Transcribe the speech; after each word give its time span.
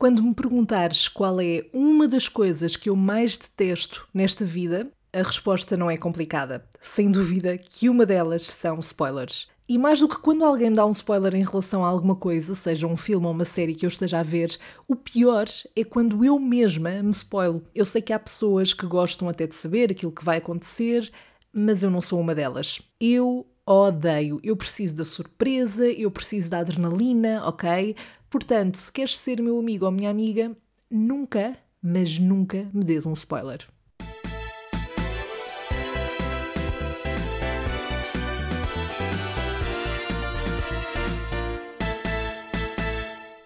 Quando 0.00 0.22
me 0.22 0.32
perguntares 0.32 1.08
qual 1.08 1.40
é 1.40 1.66
uma 1.72 2.06
das 2.06 2.28
coisas 2.28 2.76
que 2.76 2.88
eu 2.88 2.94
mais 2.94 3.36
detesto 3.36 4.06
nesta 4.14 4.44
vida, 4.44 4.88
a 5.12 5.22
resposta 5.24 5.76
não 5.76 5.90
é 5.90 5.96
complicada. 5.96 6.64
Sem 6.80 7.10
dúvida 7.10 7.58
que 7.58 7.88
uma 7.88 8.06
delas 8.06 8.44
são 8.44 8.78
spoilers. 8.78 9.48
E 9.68 9.76
mais 9.76 9.98
do 9.98 10.06
que 10.06 10.16
quando 10.20 10.44
alguém 10.44 10.70
me 10.70 10.76
dá 10.76 10.86
um 10.86 10.92
spoiler 10.92 11.34
em 11.34 11.42
relação 11.42 11.84
a 11.84 11.88
alguma 11.88 12.14
coisa, 12.14 12.54
seja 12.54 12.86
um 12.86 12.96
filme 12.96 13.26
ou 13.26 13.32
uma 13.32 13.44
série 13.44 13.74
que 13.74 13.84
eu 13.84 13.88
esteja 13.88 14.20
a 14.20 14.22
ver, 14.22 14.56
o 14.86 14.94
pior 14.94 15.48
é 15.74 15.82
quando 15.82 16.24
eu 16.24 16.38
mesma 16.38 17.02
me 17.02 17.10
spoilo. 17.10 17.64
Eu 17.74 17.84
sei 17.84 18.00
que 18.00 18.12
há 18.12 18.20
pessoas 18.20 18.72
que 18.72 18.86
gostam 18.86 19.28
até 19.28 19.48
de 19.48 19.56
saber 19.56 19.90
aquilo 19.90 20.12
que 20.12 20.24
vai 20.24 20.38
acontecer, 20.38 21.10
mas 21.52 21.82
eu 21.82 21.90
não 21.90 22.00
sou 22.00 22.20
uma 22.20 22.36
delas. 22.36 22.80
Eu 23.00 23.48
odeio. 23.68 24.40
Eu 24.42 24.56
preciso 24.56 24.94
da 24.96 25.04
surpresa, 25.04 25.86
eu 25.86 26.10
preciso 26.10 26.50
da 26.50 26.60
adrenalina, 26.60 27.42
ok? 27.44 27.94
Portanto, 28.30 28.76
se 28.76 28.92
queres 28.92 29.18
ser 29.18 29.40
meu 29.40 29.58
amigo 29.58 29.86
ou 29.86 29.90
minha 29.90 30.10
amiga, 30.10 30.54
nunca, 30.90 31.56
mas 31.82 32.18
nunca 32.18 32.68
me 32.74 32.84
des 32.84 33.06
um 33.06 33.14
spoiler. 33.14 33.66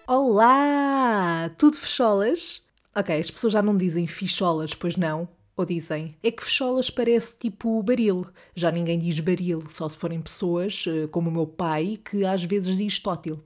Olá! 0.05 1.49
Tudo 1.57 1.77
fecholas? 1.77 2.61
Ok, 2.93 3.17
as 3.17 3.31
pessoas 3.31 3.53
já 3.53 3.61
não 3.61 3.77
dizem 3.77 4.05
ficholas, 4.05 4.73
pois 4.73 4.97
não? 4.97 5.29
Ou 5.55 5.63
dizem, 5.63 6.17
é 6.21 6.29
que 6.29 6.43
fecholas 6.43 6.89
parece 6.89 7.37
tipo 7.37 7.81
baril. 7.81 8.25
Já 8.53 8.69
ninguém 8.69 8.99
diz 8.99 9.17
baril, 9.21 9.63
só 9.69 9.87
se 9.87 9.97
forem 9.97 10.21
pessoas, 10.21 10.83
eh, 10.87 11.07
como 11.07 11.29
o 11.29 11.33
meu 11.33 11.47
pai, 11.47 11.97
que 12.03 12.25
às 12.25 12.43
vezes 12.43 12.75
diz 12.75 12.99
tótil. 12.99 13.41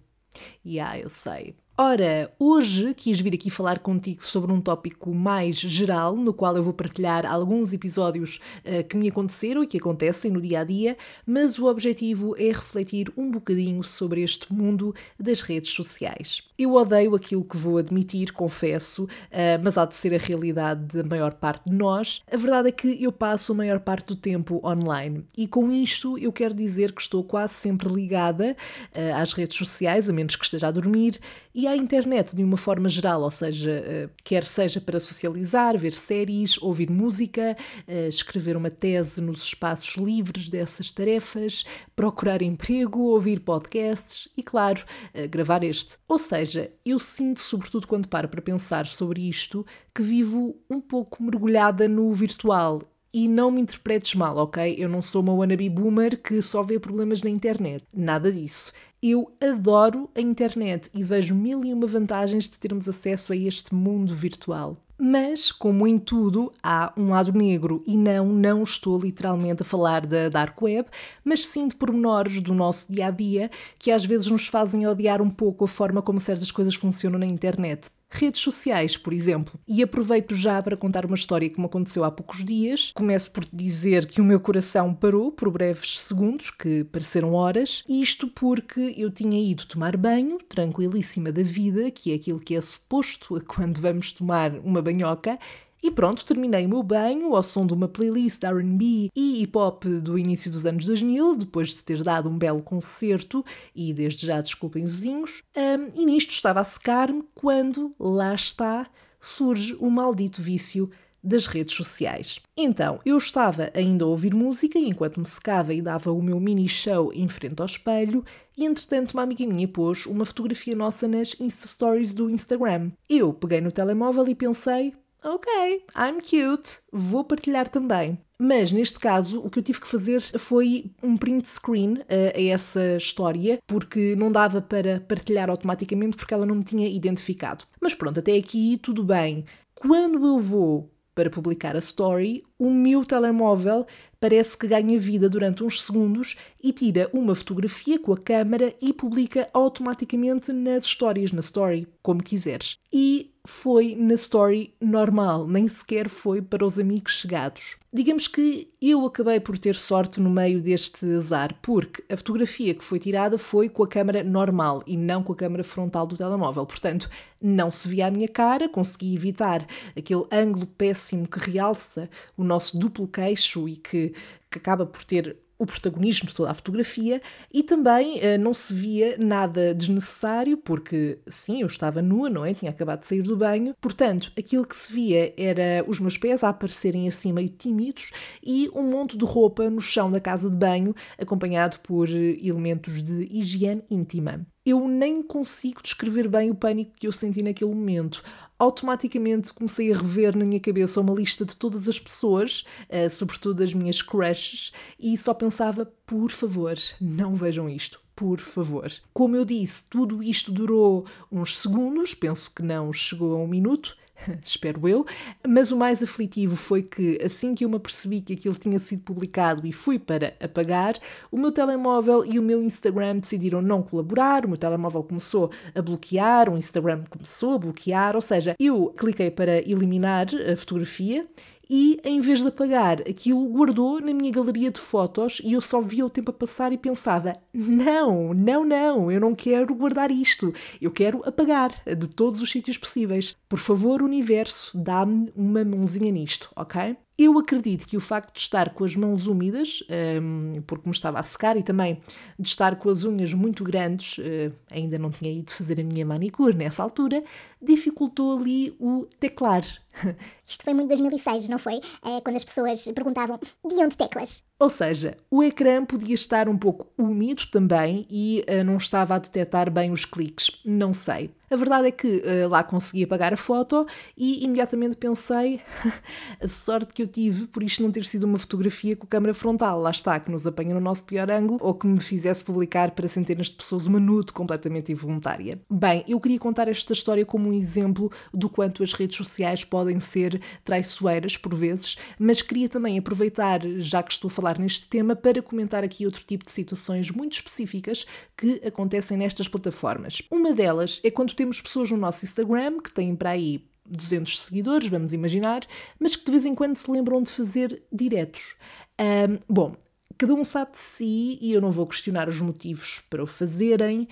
E 0.63 0.79
ah, 0.79 0.97
eu 0.99 1.09
sei. 1.09 1.55
Ora, 1.79 2.33
hoje 2.39 2.91
quis 2.95 3.19
vir 3.19 3.35
aqui 3.35 3.51
falar 3.51 3.77
contigo 3.77 4.23
sobre 4.23 4.51
um 4.51 4.59
tópico 4.59 5.13
mais 5.13 5.57
geral, 5.57 6.15
no 6.15 6.33
qual 6.33 6.57
eu 6.57 6.63
vou 6.63 6.73
partilhar 6.73 7.23
alguns 7.23 7.71
episódios 7.71 8.39
uh, 8.65 8.83
que 8.83 8.97
me 8.97 9.09
aconteceram 9.09 9.61
e 9.61 9.67
que 9.67 9.77
acontecem 9.77 10.31
no 10.31 10.41
dia 10.41 10.61
a 10.61 10.63
dia, 10.63 10.97
mas 11.23 11.59
o 11.59 11.67
objetivo 11.67 12.35
é 12.35 12.47
refletir 12.47 13.13
um 13.15 13.29
bocadinho 13.29 13.83
sobre 13.83 14.23
este 14.23 14.51
mundo 14.51 14.91
das 15.19 15.41
redes 15.41 15.69
sociais. 15.69 16.41
Eu 16.57 16.73
odeio 16.73 17.13
aquilo 17.13 17.43
que 17.43 17.55
vou 17.55 17.77
admitir, 17.77 18.33
confesso, 18.33 19.03
uh, 19.03 19.61
mas 19.63 19.77
há 19.77 19.85
de 19.85 19.93
ser 19.93 20.15
a 20.15 20.17
realidade 20.17 20.83
da 20.97 21.03
maior 21.03 21.35
parte 21.35 21.69
de 21.69 21.75
nós. 21.75 22.23
A 22.31 22.37
verdade 22.37 22.69
é 22.69 22.71
que 22.71 23.03
eu 23.03 23.11
passo 23.11 23.51
a 23.51 23.55
maior 23.55 23.81
parte 23.81 24.07
do 24.07 24.15
tempo 24.15 24.59
online 24.65 25.23
e 25.37 25.47
com 25.47 25.71
isto 25.71 26.17
eu 26.17 26.33
quero 26.33 26.55
dizer 26.55 26.91
que 26.91 27.01
estou 27.01 27.23
quase 27.23 27.53
sempre 27.53 27.87
ligada 27.87 28.57
uh, 28.95 29.21
às 29.21 29.31
redes 29.31 29.55
sociais, 29.55 30.09
a 30.09 30.13
menos 30.13 30.35
que 30.35 30.43
esteja 30.43 30.69
a 30.69 30.71
dormir, 30.71 31.19
e 31.57 31.65
à 31.65 31.75
internet 31.75 32.35
de 32.35 32.43
uma 32.43 32.55
forma 32.55 32.87
geral, 32.87 33.23
ou 33.23 33.31
seja, 33.31 33.71
eh, 33.71 34.09
quer 34.23 34.45
seja 34.45 34.79
para 34.79 34.99
socializar, 34.99 35.75
ver 35.75 35.91
séries, 35.91 36.55
ouvir 36.61 36.87
música, 36.87 37.57
eh, 37.87 38.07
escrever 38.07 38.55
uma 38.55 38.69
tese 38.69 39.19
nos 39.19 39.41
espaços 39.41 39.95
livres 39.95 40.49
dessas 40.49 40.91
tarefas, 40.91 41.65
procurar 41.95 42.43
emprego, 42.43 42.99
ouvir 42.99 43.39
podcasts 43.39 44.29
e, 44.37 44.43
claro, 44.43 44.85
eh, 45.15 45.25
gravar 45.25 45.63
este. 45.63 45.97
Ou 46.07 46.19
seja, 46.19 46.71
eu 46.85 46.99
sinto, 46.99 47.39
sobretudo 47.39 47.87
quando 47.87 48.07
paro 48.07 48.29
para 48.29 48.39
pensar 48.39 48.85
sobre 48.85 49.27
isto, 49.27 49.65
que 49.95 50.03
vivo 50.03 50.61
um 50.69 50.79
pouco 50.79 51.23
mergulhada 51.23 51.87
no 51.87 52.13
virtual 52.13 52.83
e 53.13 53.27
não 53.27 53.51
me 53.51 53.61
interpretes 53.61 54.15
mal, 54.15 54.37
ok? 54.37 54.75
Eu 54.77 54.89
não 54.89 55.01
sou 55.01 55.21
uma 55.21 55.33
wannabe 55.33 55.69
boomer 55.69 56.21
que 56.21 56.41
só 56.41 56.61
vê 56.61 56.79
problemas 56.79 57.21
na 57.21 57.29
internet. 57.29 57.83
Nada 57.93 58.31
disso. 58.31 58.73
Eu 59.01 59.31
adoro 59.39 60.09
a 60.15 60.21
internet 60.21 60.89
e 60.93 61.03
vejo 61.03 61.35
mil 61.35 61.63
e 61.63 61.73
uma 61.73 61.85
vantagens 61.85 62.49
de 62.49 62.57
termos 62.57 62.89
acesso 62.89 63.31
a 63.31 63.35
este 63.35 63.73
mundo 63.73 64.15
virtual. 64.15 64.77
Mas, 64.99 65.51
como 65.51 65.85
em 65.85 65.99
tudo, 65.99 66.51
há 66.63 66.91
um 66.97 67.11
lado 67.11 67.31
negro 67.31 67.83
e 67.85 67.95
não, 67.95 68.25
não 68.27 68.63
estou 68.63 68.99
literalmente 68.99 69.61
a 69.61 69.65
falar 69.65 70.07
da 70.07 70.27
dark 70.27 70.59
web, 70.59 70.89
mas 71.23 71.45
sim 71.45 71.67
de 71.67 71.75
pormenores 71.75 72.41
do 72.41 72.51
nosso 72.51 72.91
dia 72.91 73.07
a 73.07 73.11
dia 73.11 73.51
que 73.77 73.91
às 73.91 74.03
vezes 74.03 74.25
nos 74.27 74.47
fazem 74.47 74.87
odiar 74.87 75.21
um 75.21 75.29
pouco 75.29 75.65
a 75.65 75.67
forma 75.67 76.01
como 76.01 76.19
certas 76.19 76.49
coisas 76.49 76.73
funcionam 76.73 77.19
na 77.19 77.27
internet 77.27 77.91
redes 78.09 78.41
sociais, 78.41 78.97
por 78.97 79.13
exemplo. 79.13 79.59
E 79.67 79.83
aproveito 79.83 80.35
já 80.35 80.61
para 80.61 80.77
contar 80.77 81.05
uma 81.05 81.15
história 81.15 81.49
que 81.49 81.59
me 81.59 81.65
aconteceu 81.65 82.03
há 82.03 82.11
poucos 82.11 82.43
dias. 82.43 82.91
Começo 82.95 83.31
por 83.31 83.45
dizer 83.51 84.05
que 84.05 84.21
o 84.21 84.25
meu 84.25 84.39
coração 84.39 84.93
parou 84.93 85.31
por 85.31 85.49
breves 85.51 85.99
segundos, 85.99 86.51
que 86.51 86.83
pareceram 86.85 87.33
horas, 87.33 87.83
isto 87.87 88.27
porque 88.27 88.93
eu 88.97 89.11
tinha 89.11 89.39
ido 89.39 89.65
tomar 89.65 89.97
banho, 89.97 90.37
tranquilíssima 90.49 91.31
da 91.31 91.43
vida, 91.43 91.91
que 91.91 92.11
é 92.11 92.15
aquilo 92.15 92.39
que 92.39 92.55
é 92.55 92.61
suposto 92.61 93.43
quando 93.47 93.81
vamos 93.81 94.11
tomar 94.11 94.51
uma 94.59 94.81
banhoca, 94.81 95.37
e 95.87 95.91
pronto, 95.91 96.25
terminei 96.25 96.65
o 96.65 96.69
meu 96.69 96.83
banho 96.83 97.33
ao 97.33 97.41
som 97.41 97.65
de 97.65 97.73
uma 97.73 97.87
playlist 97.87 98.43
RB 98.43 99.09
e 99.15 99.41
hip 99.41 99.57
hop 99.57 99.85
do 99.85 100.19
início 100.19 100.51
dos 100.51 100.65
anos 100.65 100.85
2000, 100.85 101.37
depois 101.37 101.69
de 101.69 101.81
ter 101.81 102.03
dado 102.03 102.29
um 102.29 102.37
belo 102.37 102.61
concerto, 102.61 103.43
e 103.73 103.93
desde 103.93 104.27
já 104.27 104.41
desculpem 104.41 104.83
vizinhos. 104.83 105.43
Um, 105.55 105.89
e 105.95 106.05
nisto 106.05 106.31
estava 106.31 106.59
a 106.59 106.65
secar-me 106.65 107.23
quando, 107.33 107.95
lá 107.97 108.35
está, 108.35 108.87
surge 109.21 109.77
o 109.79 109.89
maldito 109.89 110.41
vício 110.41 110.91
das 111.23 111.45
redes 111.45 111.73
sociais. 111.73 112.41
Então, 112.57 112.99
eu 113.05 113.17
estava 113.17 113.71
ainda 113.73 114.03
a 114.03 114.09
ouvir 114.09 114.35
música 114.35 114.77
enquanto 114.77 115.21
me 115.21 115.25
secava 115.25 115.73
e 115.73 115.81
dava 115.81 116.11
o 116.11 116.21
meu 116.21 116.37
mini 116.37 116.67
show 116.67 117.13
em 117.13 117.29
frente 117.29 117.61
ao 117.61 117.65
espelho, 117.65 118.25
e 118.57 118.65
entretanto 118.65 119.13
uma 119.13 119.23
amiga 119.23 119.45
minha 119.45 119.69
pôs 119.69 120.05
uma 120.05 120.25
fotografia 120.25 120.75
nossa 120.75 121.07
nas 121.07 121.33
Insta 121.39 121.65
Stories 121.65 122.13
do 122.13 122.29
Instagram. 122.29 122.91
Eu 123.09 123.31
peguei 123.33 123.61
no 123.61 123.71
telemóvel 123.71 124.27
e 124.27 124.35
pensei, 124.35 124.93
ok, 125.27 125.83
I'm 125.95 126.21
cute, 126.21 126.79
vou 126.91 127.23
partilhar 127.23 127.69
também. 127.69 128.17
Mas 128.39 128.71
neste 128.71 128.99
caso, 128.99 129.41
o 129.41 129.49
que 129.49 129.59
eu 129.59 129.63
tive 129.63 129.81
que 129.81 129.87
fazer 129.87 130.21
foi 130.37 130.91
um 131.01 131.17
print 131.17 131.47
screen 131.47 131.99
a, 132.07 132.37
a 132.37 132.41
essa 132.41 132.95
história, 132.95 133.59
porque 133.65 134.15
não 134.15 134.31
dava 134.31 134.61
para 134.61 135.01
partilhar 135.01 135.49
automaticamente 135.49 136.15
porque 136.15 136.33
ela 136.33 136.45
não 136.45 136.55
me 136.55 136.63
tinha 136.63 136.87
identificado. 136.87 137.65
Mas 137.81 137.93
pronto, 137.93 138.19
até 138.19 138.35
aqui 138.35 138.79
tudo 138.81 139.03
bem. 139.03 139.43
Quando 139.75 140.25
eu 140.25 140.39
vou 140.39 140.91
para 141.15 141.31
publicar 141.31 141.75
a 141.75 141.79
story, 141.79 142.43
o 142.59 142.69
meu 142.69 143.03
telemóvel 143.03 143.87
parece 144.19 144.57
que 144.57 144.67
ganha 144.67 144.99
vida 144.99 145.29
durante 145.29 145.63
uns 145.63 145.83
segundos 145.83 146.35
e 146.61 146.73
tira 146.73 147.09
uma 147.13 147.35
fotografia 147.35 147.99
com 147.99 148.13
a 148.13 148.17
câmera 148.17 148.73
e 148.81 148.93
publica 148.93 149.49
automaticamente 149.53 150.51
nas 150.51 150.85
stories, 150.85 151.31
na 151.31 151.41
story, 151.41 151.87
como 152.01 152.23
quiseres. 152.23 152.77
E 152.91 153.31
foi 153.47 153.95
na 153.95 154.13
story 154.15 154.73
normal, 154.79 155.47
nem 155.47 155.67
sequer 155.67 156.09
foi 156.09 156.41
para 156.41 156.65
os 156.65 156.77
amigos 156.77 157.13
chegados. 157.13 157.77
Digamos 157.93 158.27
que 158.27 158.69
eu 158.81 159.05
acabei 159.05 159.39
por 159.39 159.57
ter 159.57 159.75
sorte 159.75 160.19
no 160.19 160.29
meio 160.29 160.61
deste 160.61 161.05
azar, 161.15 161.57
porque 161.61 162.03
a 162.11 162.17
fotografia 162.17 162.75
que 162.75 162.83
foi 162.83 162.99
tirada 162.99 163.37
foi 163.37 163.69
com 163.69 163.83
a 163.83 163.87
câmera 163.87 164.23
normal 164.23 164.83
e 164.85 164.97
não 164.97 165.23
com 165.23 165.31
a 165.31 165.35
câmera 165.35 165.63
frontal 165.63 166.05
do 166.05 166.17
telemóvel. 166.17 166.65
Portanto, 166.65 167.09
não 167.41 167.71
se 167.71 167.87
via 167.87 168.07
a 168.07 168.11
minha 168.11 168.27
cara, 168.27 168.67
consegui 168.67 169.15
evitar 169.15 169.65
aquele 169.97 170.25
ângulo 170.29 170.67
péssimo 170.67 171.27
que 171.27 171.39
realça 171.39 172.09
o 172.35 172.43
nosso 172.43 172.77
duplo 172.77 173.07
queixo 173.07 173.67
e 173.69 173.77
que, 173.77 174.06
que 174.49 174.57
acaba 174.57 174.85
por 174.85 175.03
ter 175.03 175.37
o 175.59 175.65
protagonismo 175.65 176.29
de 176.29 176.35
toda 176.35 176.51
a 176.51 176.53
fotografia 176.53 177.21
e 177.51 177.63
também 177.63 178.19
uh, 178.19 178.37
não 178.39 178.53
se 178.53 178.73
via 178.73 179.17
nada 179.17 179.73
desnecessário, 179.73 180.57
porque 180.57 181.19
sim, 181.27 181.61
eu 181.61 181.67
estava 181.67 182.01
nua, 182.01 182.29
não 182.29 182.45
é? 182.45 182.53
Tinha 182.53 182.71
acabado 182.71 182.99
de 183.01 183.07
sair 183.07 183.21
do 183.21 183.35
banho, 183.35 183.73
portanto, 183.81 184.31
aquilo 184.37 184.65
que 184.65 184.75
se 184.75 184.93
via 184.93 185.33
era 185.37 185.83
os 185.87 185.99
meus 185.99 186.17
pés 186.17 186.43
a 186.43 186.49
aparecerem 186.49 187.07
assim 187.07 187.33
meio 187.33 187.49
tímidos 187.49 188.11
e 188.43 188.69
um 188.73 188.83
monte 188.83 189.17
de 189.17 189.25
roupa 189.25 189.69
no 189.69 189.81
chão 189.81 190.11
da 190.11 190.19
casa 190.19 190.49
de 190.49 190.57
banho, 190.57 190.93
acompanhado 191.17 191.79
por 191.79 192.09
eh, 192.09 192.37
elementos 192.41 193.01
de 193.01 193.27
higiene 193.31 193.83
íntima. 193.89 194.45
Eu 194.65 194.87
nem 194.87 195.23
consigo 195.23 195.81
descrever 195.81 196.27
bem 196.27 196.51
o 196.51 196.55
pânico 196.55 196.91
que 196.97 197.07
eu 197.07 197.11
senti 197.11 197.41
naquele 197.41 197.73
momento 197.73 198.21
automaticamente 198.59 199.53
comecei 199.53 199.91
a 199.91 199.97
rever 199.97 200.35
na 200.35 200.45
minha 200.45 200.59
cabeça 200.59 201.01
uma 201.01 201.13
lista 201.13 201.45
de 201.45 201.55
todas 201.55 201.87
as 201.87 201.99
pessoas, 201.99 202.63
uh, 202.89 203.09
sobretudo 203.09 203.63
as 203.63 203.73
minhas 203.73 204.01
crushes, 204.01 204.71
e 204.99 205.17
só 205.17 205.33
pensava, 205.33 205.85
por 206.05 206.31
favor, 206.31 206.75
não 206.99 207.35
vejam 207.35 207.69
isto. 207.69 207.99
Por 208.15 208.39
favor. 208.39 208.91
Como 209.13 209.35
eu 209.35 209.45
disse, 209.45 209.85
tudo 209.87 210.23
isto 210.23 210.51
durou 210.51 211.05
uns 211.31 211.55
segundos, 211.55 212.15
penso 212.15 212.49
que 212.49 212.63
não 212.63 212.91
chegou 212.91 213.35
a 213.35 213.37
um 213.37 213.47
minuto, 213.47 213.95
espero 214.43 214.87
eu, 214.87 215.05
mas 215.47 215.71
o 215.71 215.77
mais 215.77 216.01
aflitivo 216.01 216.55
foi 216.55 216.83
que 216.83 217.19
assim 217.23 217.55
que 217.55 217.65
eu 217.65 217.69
me 217.69 217.75
apercebi 217.75 218.21
que 218.21 218.33
aquilo 218.33 218.55
tinha 218.55 218.79
sido 218.79 219.01
publicado 219.01 219.65
e 219.65 219.71
fui 219.71 219.97
para 219.99 220.33
apagar, 220.39 220.95
o 221.31 221.37
meu 221.37 221.51
telemóvel 221.51 222.25
e 222.25 222.39
o 222.39 222.41
meu 222.41 222.61
Instagram 222.61 223.17
decidiram 223.17 223.61
não 223.61 223.81
colaborar, 223.81 224.45
o 224.45 224.49
meu 224.49 224.57
telemóvel 224.57 225.03
começou 225.03 225.51
a 225.73 225.81
bloquear, 225.81 226.49
o 226.49 226.57
Instagram 226.57 227.03
começou 227.09 227.55
a 227.55 227.57
bloquear, 227.57 228.15
ou 228.15 228.21
seja, 228.21 228.55
eu 228.59 228.93
cliquei 228.97 229.31
para 229.31 229.59
eliminar 229.59 230.27
a 230.51 230.55
fotografia 230.55 231.27
e 231.69 231.99
em 232.03 232.19
vez 232.21 232.41
de 232.41 232.47
apagar, 232.47 233.01
aquilo 233.01 233.47
guardou 233.49 233.99
na 233.99 234.13
minha 234.13 234.31
galeria 234.31 234.71
de 234.71 234.79
fotos 234.79 235.41
e 235.43 235.53
eu 235.53 235.61
só 235.61 235.81
via 235.81 236.05
o 236.05 236.09
tempo 236.09 236.31
a 236.31 236.33
passar 236.33 236.71
e 236.71 236.77
pensava: 236.77 237.35
não, 237.53 238.33
não, 238.33 238.65
não, 238.65 239.11
eu 239.11 239.19
não 239.19 239.35
quero 239.35 239.73
guardar 239.75 240.11
isto, 240.11 240.53
eu 240.81 240.91
quero 240.91 241.21
apagar 241.25 241.71
de 241.85 242.07
todos 242.07 242.41
os 242.41 242.51
sítios 242.51 242.77
possíveis. 242.77 243.35
Por 243.49 243.59
favor, 243.59 244.01
universo, 244.01 244.77
dá-me 244.77 245.31
uma 245.35 245.63
mãozinha 245.63 246.11
nisto, 246.11 246.49
ok? 246.55 246.97
Eu 247.17 247.35
acredito 247.39 247.87
que 247.87 247.97
o 247.97 247.99
facto 247.99 248.31
de 248.31 248.39
estar 248.39 248.75
com 248.75 248.83
as 248.83 248.95
mãos 248.95 249.25
úmidas, 249.25 249.83
um, 250.21 250.53
porque 250.67 250.87
me 250.87 250.93
estava 250.93 251.19
a 251.19 251.23
secar, 251.23 251.57
e 251.57 251.63
também 251.63 251.99
de 252.37 252.47
estar 252.47 252.75
com 252.75 252.91
as 252.91 253.05
unhas 253.05 253.33
muito 253.33 253.63
grandes, 253.63 254.19
uh, 254.19 254.53
ainda 254.69 254.99
não 254.99 255.09
tinha 255.09 255.31
ido 255.31 255.49
fazer 255.49 255.81
a 255.81 255.83
minha 255.83 256.05
manicure 256.05 256.55
nessa 256.55 256.83
altura, 256.83 257.23
dificultou 257.59 258.37
ali 258.37 258.75
o 258.79 259.07
teclar. 259.19 259.63
Isto 260.45 260.63
foi 260.63 260.73
muito 260.73 260.87
2006, 260.89 261.47
não 261.47 261.57
foi? 261.59 261.75
É, 262.03 262.21
quando 262.21 262.35
as 262.35 262.43
pessoas 262.43 262.83
perguntavam 262.85 263.39
de 263.39 263.75
onde 263.75 263.97
teclas? 263.97 264.45
Ou 264.59 264.69
seja, 264.69 265.15
o 265.29 265.43
ecrã 265.43 265.85
podia 265.85 266.15
estar 266.15 266.49
um 266.49 266.57
pouco 266.57 266.87
úmido 266.97 267.43
também 267.51 268.07
e 268.09 268.43
uh, 268.49 268.63
não 268.63 268.77
estava 268.77 269.15
a 269.15 269.19
detectar 269.19 269.69
bem 269.69 269.91
os 269.91 270.03
cliques. 270.03 270.59
Não 270.65 270.93
sei. 270.93 271.31
A 271.49 271.55
verdade 271.55 271.87
é 271.87 271.91
que 271.91 272.07
uh, 272.17 272.49
lá 272.49 272.61
consegui 272.61 273.05
apagar 273.05 273.33
a 273.33 273.37
foto 273.37 273.87
e 274.17 274.43
imediatamente 274.43 274.97
pensei 274.97 275.61
a 276.41 276.47
sorte 276.47 276.93
que 276.93 277.01
eu 277.01 277.07
tive 277.07 277.47
por 277.47 277.63
isto 277.63 277.81
não 277.81 277.89
ter 277.89 278.03
sido 278.03 278.25
uma 278.25 278.37
fotografia 278.37 278.97
com 278.97 279.07
câmera 279.07 279.33
frontal, 279.33 279.79
lá 279.79 279.91
está, 279.91 280.19
que 280.19 280.29
nos 280.29 280.45
apanha 280.45 280.73
no 280.73 280.81
nosso 280.81 281.05
pior 281.05 281.31
ângulo 281.31 281.59
ou 281.61 281.73
que 281.73 281.87
me 281.87 282.01
fizesse 282.01 282.43
publicar 282.43 282.91
para 282.91 283.07
centenas 283.07 283.47
de 283.47 283.55
pessoas 283.55 283.85
uma 283.85 283.99
nude 283.99 284.33
completamente 284.33 284.91
involuntária. 284.91 285.61
Bem, 285.71 286.03
eu 286.05 286.19
queria 286.19 286.39
contar 286.39 286.67
esta 286.67 286.91
história 286.91 287.25
como 287.25 287.47
um 287.47 287.53
exemplo 287.53 288.11
do 288.33 288.49
quanto 288.49 288.83
as 288.83 288.91
redes 288.91 289.15
sociais 289.15 289.63
podem 289.63 290.01
ser 290.01 290.41
traiçoeiras 290.65 291.37
por 291.37 291.55
vezes, 291.55 291.97
mas 292.19 292.41
queria 292.41 292.67
também 292.67 292.97
aproveitar, 292.97 293.61
já 293.77 294.03
que 294.03 294.11
estou 294.11 294.27
a 294.27 294.31
falar 294.31 294.46
neste 294.55 294.87
tema, 294.87 295.15
para 295.15 295.41
comentar 295.41 295.83
aqui 295.83 296.05
outro 296.05 296.23
tipo 296.23 296.45
de 296.45 296.51
situações 296.51 297.11
muito 297.11 297.33
específicas 297.33 298.05
que 298.35 298.61
acontecem 298.65 299.17
nestas 299.17 299.47
plataformas. 299.47 300.21
Uma 300.31 300.53
delas 300.53 300.99
é 301.03 301.11
quando 301.11 301.33
temos 301.33 301.61
pessoas 301.61 301.91
no 301.91 301.97
nosso 301.97 302.25
Instagram 302.25 302.79
que 302.79 302.93
têm 302.93 303.15
para 303.15 303.31
aí 303.31 303.65
200 303.85 304.39
seguidores, 304.41 304.89
vamos 304.89 305.13
imaginar, 305.13 305.61
mas 305.99 306.15
que 306.15 306.25
de 306.25 306.31
vez 306.31 306.45
em 306.45 306.55
quando 306.55 306.77
se 306.77 306.91
lembram 306.91 307.21
de 307.21 307.31
fazer 307.31 307.83
diretos. 307.91 308.55
Um, 308.99 309.39
bom, 309.47 309.75
cada 310.17 310.33
um 310.33 310.43
sabe 310.43 310.71
de 310.71 310.77
si 310.77 311.37
e 311.41 311.53
eu 311.53 311.61
não 311.61 311.71
vou 311.71 311.87
questionar 311.87 312.27
os 312.27 312.39
motivos 312.41 313.01
para 313.09 313.23
o 313.23 313.27
fazerem. 313.27 314.07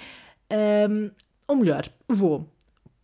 Um, 0.90 1.12
ou 1.48 1.56
melhor, 1.56 1.90
vou. 2.08 2.50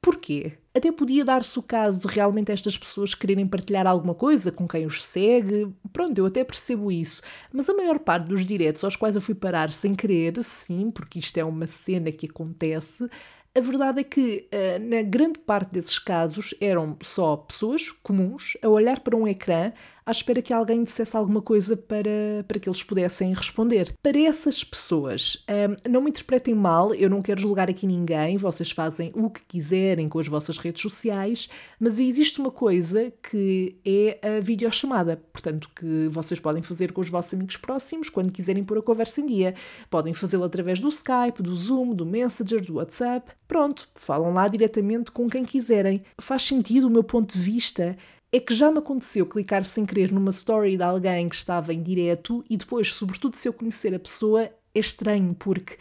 Porquê? 0.02 0.54
Até 0.74 0.92
podia 0.92 1.26
dar-se 1.26 1.60
o 1.60 1.64
caso 1.64 2.00
de 2.00 2.14
realmente 2.14 2.52
estas 2.52 2.78
pessoas 2.78 3.14
quererem 3.14 3.46
partilhar 3.46 3.86
alguma 3.86 4.16
coisa 4.16 4.52
com 4.52 4.66
quem 4.68 4.86
os 4.86 5.04
segue. 5.04 5.68
Pronto, 5.92 6.18
eu 6.18 6.26
até 6.26 6.44
percebo 6.44 6.92
isso. 6.92 7.22
Mas 7.52 7.70
a 7.70 7.74
maior 7.74 8.00
parte 8.00 8.28
dos 8.30 8.46
diretos 8.46 8.84
aos 8.84 8.96
quais 8.96 9.16
eu 9.16 9.22
fui 9.22 9.36
parar 9.36 9.72
sem 9.72 9.94
querer, 9.94 10.42
sim, 10.44 10.90
porque 10.90 11.20
isto 11.20 11.38
é 11.38 11.44
uma 11.44 11.68
cena 11.68 12.12
que 12.12 12.26
acontece, 12.26 13.10
a 13.54 13.60
verdade 13.60 14.00
é 14.00 14.04
que, 14.04 14.48
eh, 14.50 14.80
na 14.80 15.02
grande 15.02 15.38
parte 15.40 15.74
desses 15.74 16.00
casos, 16.00 16.56
eram 16.62 16.98
só 17.04 17.36
pessoas 17.36 17.92
comuns 17.92 18.58
a 18.62 18.70
olhar 18.70 19.02
para 19.02 19.18
um 19.18 19.28
ecrã 19.28 19.74
à 20.06 20.12
espera 20.12 20.42
que 20.42 20.54
alguém 20.54 20.84
dissesse 20.84 21.16
alguma 21.16 21.42
coisa 21.42 21.76
para, 21.78 22.44
para 22.48 22.60
que 22.60 22.68
eles 22.68 22.84
pudessem 22.84 23.34
responder. 23.34 23.94
Para 24.02 24.20
essas 24.20 24.64
pessoas, 24.64 25.44
um, 25.50 25.90
não 25.90 26.02
me 26.02 26.10
interpretem 26.10 26.56
mal, 26.56 26.94
eu 26.94 27.10
não 27.10 27.22
quero 27.22 27.42
julgar 27.42 27.70
aqui 27.70 27.86
ninguém, 27.86 28.38
vocês 28.38 28.72
fazem 28.72 29.12
o 29.16 29.30
que 29.30 29.42
quiserem 29.48 30.10
com 30.10 30.20
as 30.20 30.28
vossas 30.28 30.58
redes 30.58 30.82
sociais, 30.82 31.50
mas 31.80 32.00
existe 32.00 32.40
uma 32.40 32.52
coisa 32.52 33.12
que 33.30 33.76
é 33.86 34.20
a 34.38 34.40
videochamada, 34.40 35.18
portanto, 35.32 35.70
que 35.76 36.08
vocês 36.10 36.40
podem 36.40 36.62
fazer 36.62 36.92
com 36.92 37.02
os 37.02 37.10
vossos 37.10 37.34
amigos 37.34 37.58
próximos 37.58 38.10
quando 38.10 38.32
quiserem 38.32 38.64
pôr 38.64 38.80
a 38.80 38.82
conversa 38.82 39.22
em 39.22 39.26
dia. 39.26 39.56
Podem 39.90 40.14
fazê-lo 40.14 40.44
através 40.44 40.80
do 40.80 40.90
Skype, 40.90 41.42
do 41.42 41.56
Zoom, 41.56 41.94
do 41.94 42.06
Messenger, 42.06 42.64
do 42.64 42.76
WhatsApp. 42.76 43.32
Pronto, 43.48 43.88
falam 43.96 44.34
lá 44.34 44.48
diretamente 44.48 45.12
com 45.12 45.30
quem 45.30 45.44
quiserem. 45.44 46.02
Faz 46.20 46.44
sentido 46.44 46.88
o 46.88 46.90
meu 46.90 47.04
ponto 47.04 47.34
de 47.34 47.40
vista 47.40 47.98
é 48.32 48.40
que 48.40 48.56
já 48.56 48.72
me 48.72 48.80
aconteceu 48.80 49.26
clicar 49.26 49.66
sem 49.66 49.86
querer 49.86 50.12
numa 50.12 50.30
story 50.30 50.78
de 50.78 50.84
alguém 50.84 51.28
que 51.28 51.36
estava 51.36 51.74
em 51.74 51.84
direto 51.84 52.44
e 52.50 52.56
depois, 52.56 52.94
sobretudo 52.94 53.36
se 53.36 53.48
eu 53.48 53.54
conhecer 53.54 53.94
a 53.94 54.00
pessoa, 54.00 54.50
é 54.74 54.80
estranho 54.80 55.36
porque 55.38 55.78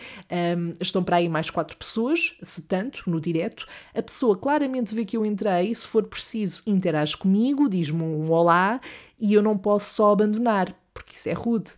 um, 0.58 0.72
estão 0.80 1.04
para 1.04 1.16
aí 1.16 1.28
mais 1.28 1.48
quatro 1.48 1.76
pessoas, 1.76 2.36
se 2.42 2.62
tanto, 2.62 3.08
no 3.08 3.20
direto. 3.20 3.66
A 3.94 4.02
pessoa 4.02 4.36
claramente 4.36 4.92
vê 4.94 5.04
que 5.04 5.16
eu 5.16 5.24
entrei, 5.24 5.72
se 5.74 5.86
for 5.86 6.04
preciso, 6.04 6.62
interage 6.66 7.16
comigo, 7.16 7.68
diz-me 7.68 8.02
um 8.02 8.30
olá 8.32 8.80
e 9.18 9.32
eu 9.32 9.42
não 9.42 9.56
posso 9.56 9.94
só 9.94 10.10
abandonar, 10.10 10.74
porque 10.92 11.14
isso 11.14 11.28
é 11.28 11.32
rude. 11.32 11.70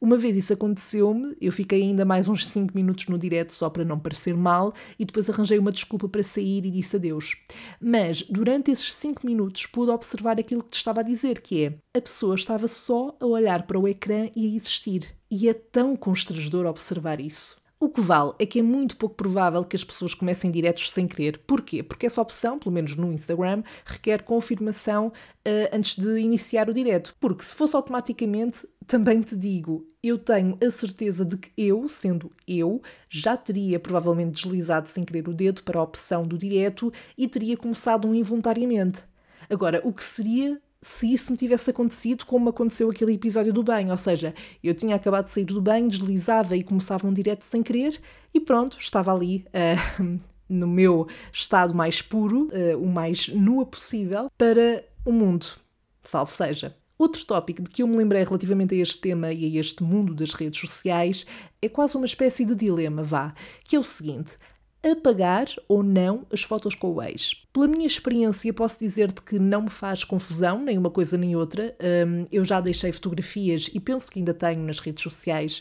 Uma 0.00 0.16
vez 0.16 0.36
isso 0.36 0.52
aconteceu-me, 0.52 1.36
eu 1.40 1.50
fiquei 1.50 1.82
ainda 1.82 2.04
mais 2.04 2.28
uns 2.28 2.46
5 2.46 2.72
minutos 2.72 3.06
no 3.08 3.18
direto 3.18 3.52
só 3.52 3.68
para 3.68 3.84
não 3.84 3.98
parecer 3.98 4.36
mal 4.36 4.72
e 4.96 5.04
depois 5.04 5.28
arranjei 5.28 5.58
uma 5.58 5.72
desculpa 5.72 6.08
para 6.08 6.22
sair 6.22 6.64
e 6.64 6.70
disse 6.70 6.94
adeus. 6.94 7.36
Mas 7.80 8.22
durante 8.22 8.70
esses 8.70 8.94
5 8.94 9.26
minutos 9.26 9.66
pude 9.66 9.90
observar 9.90 10.38
aquilo 10.38 10.62
que 10.62 10.70
te 10.70 10.76
estava 10.76 11.00
a 11.00 11.04
dizer, 11.04 11.40
que 11.40 11.64
é 11.64 11.98
a 11.98 12.00
pessoa 12.00 12.36
estava 12.36 12.68
só 12.68 13.16
a 13.18 13.26
olhar 13.26 13.66
para 13.66 13.78
o 13.78 13.88
ecrã 13.88 14.28
e 14.36 14.46
a 14.46 14.56
existir. 14.56 15.16
E 15.28 15.48
é 15.48 15.52
tão 15.52 15.96
constrangedor 15.96 16.64
observar 16.64 17.20
isso. 17.20 17.56
O 17.80 17.88
que 17.88 18.00
vale 18.00 18.32
é 18.40 18.44
que 18.44 18.58
é 18.58 18.62
muito 18.62 18.96
pouco 18.96 19.14
provável 19.14 19.64
que 19.64 19.76
as 19.76 19.84
pessoas 19.84 20.12
comecem 20.12 20.50
diretos 20.50 20.90
sem 20.90 21.06
querer. 21.06 21.38
Porquê? 21.46 21.80
Porque 21.80 22.06
essa 22.06 22.20
opção, 22.20 22.58
pelo 22.58 22.74
menos 22.74 22.96
no 22.96 23.12
Instagram, 23.12 23.62
requer 23.84 24.24
confirmação 24.24 25.08
uh, 25.08 25.12
antes 25.72 25.96
de 25.96 26.18
iniciar 26.18 26.68
o 26.68 26.74
direto. 26.74 27.14
Porque 27.20 27.44
se 27.44 27.54
fosse 27.54 27.76
automaticamente, 27.76 28.68
também 28.84 29.20
te 29.20 29.36
digo, 29.36 29.86
eu 30.02 30.18
tenho 30.18 30.58
a 30.60 30.70
certeza 30.72 31.24
de 31.24 31.36
que 31.36 31.52
eu, 31.56 31.86
sendo 31.88 32.32
eu, 32.48 32.82
já 33.08 33.36
teria 33.36 33.78
provavelmente 33.78 34.42
deslizado 34.42 34.88
sem 34.88 35.04
querer 35.04 35.28
o 35.28 35.34
dedo 35.34 35.62
para 35.62 35.78
a 35.78 35.82
opção 35.82 36.26
do 36.26 36.36
direto 36.36 36.92
e 37.16 37.28
teria 37.28 37.56
começado 37.56 38.08
um 38.08 38.14
involuntariamente. 38.14 39.04
Agora, 39.48 39.80
o 39.84 39.92
que 39.92 40.02
seria 40.02 40.60
se 40.80 41.12
isso 41.12 41.32
me 41.32 41.38
tivesse 41.38 41.70
acontecido 41.70 42.24
como 42.24 42.48
aconteceu 42.48 42.90
aquele 42.90 43.14
episódio 43.14 43.52
do 43.52 43.62
banho, 43.62 43.90
ou 43.90 43.96
seja, 43.96 44.34
eu 44.62 44.74
tinha 44.74 44.96
acabado 44.96 45.24
de 45.24 45.30
sair 45.30 45.44
do 45.44 45.60
banho, 45.60 45.88
deslizava 45.88 46.56
e 46.56 46.62
começava 46.62 47.06
um 47.06 47.12
direto 47.12 47.42
sem 47.42 47.62
querer 47.62 48.00
e 48.32 48.40
pronto, 48.40 48.76
estava 48.78 49.12
ali 49.12 49.44
uh, 49.48 50.20
no 50.48 50.66
meu 50.66 51.08
estado 51.32 51.74
mais 51.74 52.00
puro, 52.00 52.48
uh, 52.48 52.78
o 52.80 52.86
mais 52.86 53.28
nua 53.28 53.66
possível, 53.66 54.30
para 54.38 54.84
o 55.04 55.12
mundo, 55.12 55.46
salvo 56.02 56.32
seja. 56.32 56.76
Outro 56.98 57.24
tópico 57.24 57.62
de 57.62 57.70
que 57.70 57.82
eu 57.82 57.86
me 57.86 57.96
lembrei 57.96 58.24
relativamente 58.24 58.74
a 58.74 58.78
este 58.78 58.98
tema 58.98 59.32
e 59.32 59.56
a 59.56 59.60
este 59.60 59.84
mundo 59.84 60.14
das 60.14 60.32
redes 60.32 60.60
sociais 60.60 61.24
é 61.62 61.68
quase 61.68 61.96
uma 61.96 62.06
espécie 62.06 62.44
de 62.44 62.56
dilema, 62.56 63.04
vá, 63.04 63.34
que 63.62 63.76
é 63.76 63.78
o 63.78 63.84
seguinte: 63.84 64.36
apagar 64.82 65.46
ou 65.68 65.82
não 65.82 66.26
as 66.32 66.42
fotos 66.42 66.74
com 66.74 66.94
o 66.94 67.02
ex. 67.02 67.40
Pela 67.58 67.66
minha 67.66 67.88
experiência, 67.88 68.54
posso 68.54 68.78
dizer-te 68.78 69.20
que 69.20 69.36
não 69.36 69.62
me 69.62 69.68
faz 69.68 70.04
confusão, 70.04 70.62
nem 70.62 70.78
uma 70.78 70.92
coisa 70.92 71.18
nem 71.18 71.34
outra. 71.34 71.74
Um, 72.06 72.24
eu 72.30 72.44
já 72.44 72.60
deixei 72.60 72.92
fotografias 72.92 73.68
e 73.74 73.80
penso 73.80 74.08
que 74.08 74.20
ainda 74.20 74.32
tenho 74.32 74.62
nas 74.62 74.78
redes 74.78 75.02
sociais 75.02 75.60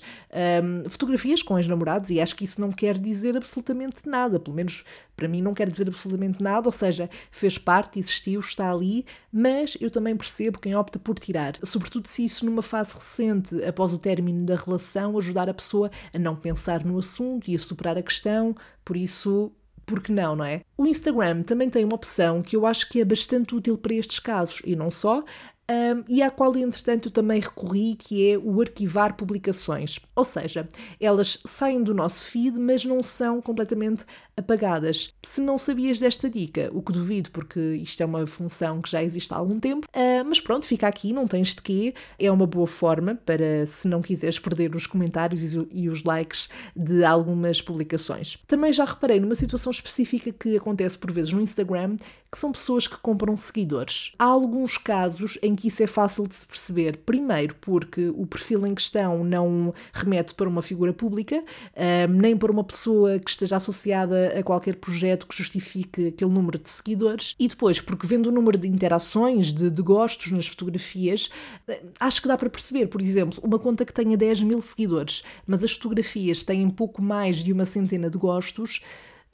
um, 0.64 0.88
fotografias 0.88 1.42
com 1.42 1.58
ex-namorados 1.58 2.12
e 2.12 2.22
acho 2.22 2.36
que 2.36 2.46
isso 2.46 2.62
não 2.62 2.72
quer 2.72 3.00
dizer 3.00 3.36
absolutamente 3.36 4.08
nada. 4.08 4.40
Pelo 4.40 4.56
menos 4.56 4.84
para 5.16 5.28
mim 5.28 5.42
não 5.42 5.56
quer 5.56 5.72
dizer 5.72 5.88
absolutamente 5.88 6.40
nada, 6.40 6.68
ou 6.68 6.72
seja, 6.72 7.10
fez 7.32 7.58
parte, 7.58 7.98
existiu, 7.98 8.42
está 8.42 8.72
ali, 8.72 9.04
mas 9.34 9.76
eu 9.82 9.90
também 9.90 10.16
percebo 10.16 10.60
quem 10.60 10.76
opta 10.76 11.00
por 11.00 11.18
tirar. 11.18 11.58
Sobretudo 11.64 12.08
se 12.08 12.24
isso 12.24 12.46
numa 12.46 12.62
fase 12.62 12.94
recente, 12.94 13.56
após 13.64 13.92
o 13.92 13.98
término 13.98 14.46
da 14.46 14.56
relação, 14.56 15.18
ajudar 15.18 15.50
a 15.50 15.54
pessoa 15.56 15.90
a 16.14 16.20
não 16.20 16.36
pensar 16.36 16.86
no 16.86 17.00
assunto 17.00 17.50
e 17.50 17.56
a 17.56 17.60
superar 17.60 17.98
a 17.98 18.04
questão. 18.04 18.56
Por 18.86 18.96
isso, 18.96 19.52
porque 19.88 20.12
não, 20.12 20.36
não 20.36 20.46
é? 20.46 20.62
O 20.78 20.86
Instagram 20.86 21.42
também 21.44 21.70
tem 21.70 21.86
uma 21.86 21.96
opção 21.96 22.44
que 22.44 22.56
eu 22.56 22.66
acho 22.66 22.88
que 22.90 23.00
é 23.00 23.06
bastante 23.06 23.56
útil 23.56 23.78
para 23.78 23.96
estes 23.96 24.20
casos 24.20 24.62
e 24.66 24.76
não 24.76 24.92
só, 24.92 25.24
um, 25.70 26.04
e 26.08 26.22
à 26.22 26.30
qual, 26.30 26.56
entretanto, 26.56 27.10
também 27.10 27.42
recorri, 27.42 27.96
que 27.96 28.32
é 28.32 28.38
o 28.38 28.62
arquivar 28.62 29.16
publicações. 29.16 30.00
Ou 30.16 30.24
seja, 30.24 30.70
elas 31.00 31.40
saem 31.46 31.84
do 31.84 31.94
nosso 31.94 32.26
feed, 32.26 32.58
mas 32.60 32.86
não 32.86 33.02
são 33.02 33.42
completamente 33.42 34.06
apagadas. 34.38 35.14
Se 35.24 35.42
não 35.42 35.58
sabias 35.58 36.00
desta 36.00 36.30
dica, 36.30 36.70
o 36.72 36.82
que 36.82 36.94
duvido, 36.94 37.32
porque 37.32 37.60
isto 37.82 38.02
é 38.02 38.06
uma 38.06 38.26
função 38.28 38.82
que 38.82 38.90
já 38.90 39.04
existe 39.04 39.34
há 39.34 39.38
algum 39.38 39.60
tempo, 39.60 39.88
uh, 39.88 40.24
mas 40.26 40.40
pronto, 40.40 40.66
fica 40.66 40.88
aqui, 40.88 41.12
não 41.12 41.28
tens 41.28 41.56
de 41.56 41.62
quê. 41.62 41.94
É 42.20 42.32
uma 42.32 42.46
boa 42.46 42.68
forma 42.68 43.16
para, 43.26 43.66
se 43.66 43.88
não 43.88 44.02
quiseres 44.02 44.38
perder 44.38 44.76
os 44.76 44.86
comentários 44.86 45.56
e 45.72 45.90
os 45.90 46.04
likes 46.04 46.50
de 46.76 47.04
algumas 47.04 47.62
publicações. 47.62 48.38
Também 48.48 48.72
já 48.72 48.86
reparei 48.86 49.20
numa 49.20 49.36
situação 49.36 49.72
específica 49.72 50.32
que 50.32 50.56
acontece 50.56 50.98
por 50.98 51.12
vezes 51.12 51.34
no 51.34 51.42
Instagram, 51.42 51.98
que 52.32 52.38
são 52.38 52.52
pessoas 52.52 52.88
que 52.88 52.98
compram 52.98 53.38
seguidores. 53.38 54.12
Há 54.20 54.26
alguns 54.26 54.78
casos 54.78 55.40
em 55.42 55.56
que 55.56 55.70
isso 55.70 55.82
é 55.82 55.88
fácil 55.88 56.28
de 56.28 56.36
se 56.36 56.46
perceber. 56.46 56.98
Primeiro, 57.06 57.56
porque 57.56 58.10
o 58.10 58.26
perfil 58.26 58.68
em 58.68 58.76
questão 58.76 59.24
não 59.24 59.74
remete 59.94 60.36
para 60.36 60.48
uma 60.48 60.62
figura 60.62 60.92
pública, 60.92 61.38
uh, 61.38 62.12
nem 62.12 62.36
para 62.36 62.52
uma 62.52 62.64
pessoa 62.64 63.18
que 63.18 63.30
esteja 63.30 63.56
associada 63.56 64.27
a 64.28 64.44
qualquer 64.44 64.76
projeto 64.76 65.26
que 65.28 65.36
justifique 65.36 66.08
aquele 66.08 66.32
número 66.32 66.58
de 66.58 66.70
seguidores. 66.70 67.36
E 67.40 67.48
depois, 67.48 67.80
porque 67.80 68.08
vendo 68.08 68.28
o 68.28 68.32
número 68.32 68.58
de 68.58 68.68
interações, 68.68 69.54
de, 69.54 69.70
de 69.70 69.82
gostos 69.82 70.32
nas 70.32 70.48
fotografias, 70.48 71.30
eh, 71.68 71.84
acho 72.00 72.22
que 72.22 72.28
dá 72.28 72.38
para 72.38 72.50
perceber, 72.50 72.88
por 72.88 73.02
exemplo, 73.02 73.40
uma 73.44 73.60
conta 73.60 73.86
que 73.86 73.94
tenha 73.94 74.18
10 74.18 74.42
mil 74.42 74.62
seguidores, 74.62 75.24
mas 75.46 75.64
as 75.64 75.72
fotografias 75.72 76.44
têm 76.44 76.70
pouco 76.70 77.02
mais 77.02 77.44
de 77.44 77.52
uma 77.52 77.66
centena 77.66 78.10
de 78.10 78.18
gostos. 78.18 78.82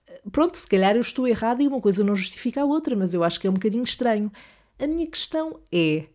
Eh, 0.08 0.22
pronto, 0.32 0.58
se 0.58 0.68
calhar 0.68 0.96
eu 0.96 1.02
estou 1.02 1.28
errada 1.28 1.62
e 1.64 1.68
uma 1.68 1.82
coisa 1.82 2.04
não 2.04 2.16
justifica 2.16 2.62
a 2.62 2.66
outra, 2.66 2.96
mas 2.96 3.14
eu 3.14 3.24
acho 3.24 3.40
que 3.40 3.48
é 3.48 3.50
um 3.50 3.54
bocadinho 3.54 3.84
estranho. 3.84 4.32
A 4.80 4.88
minha 4.88 5.08
questão 5.08 5.60
é, 5.72 6.06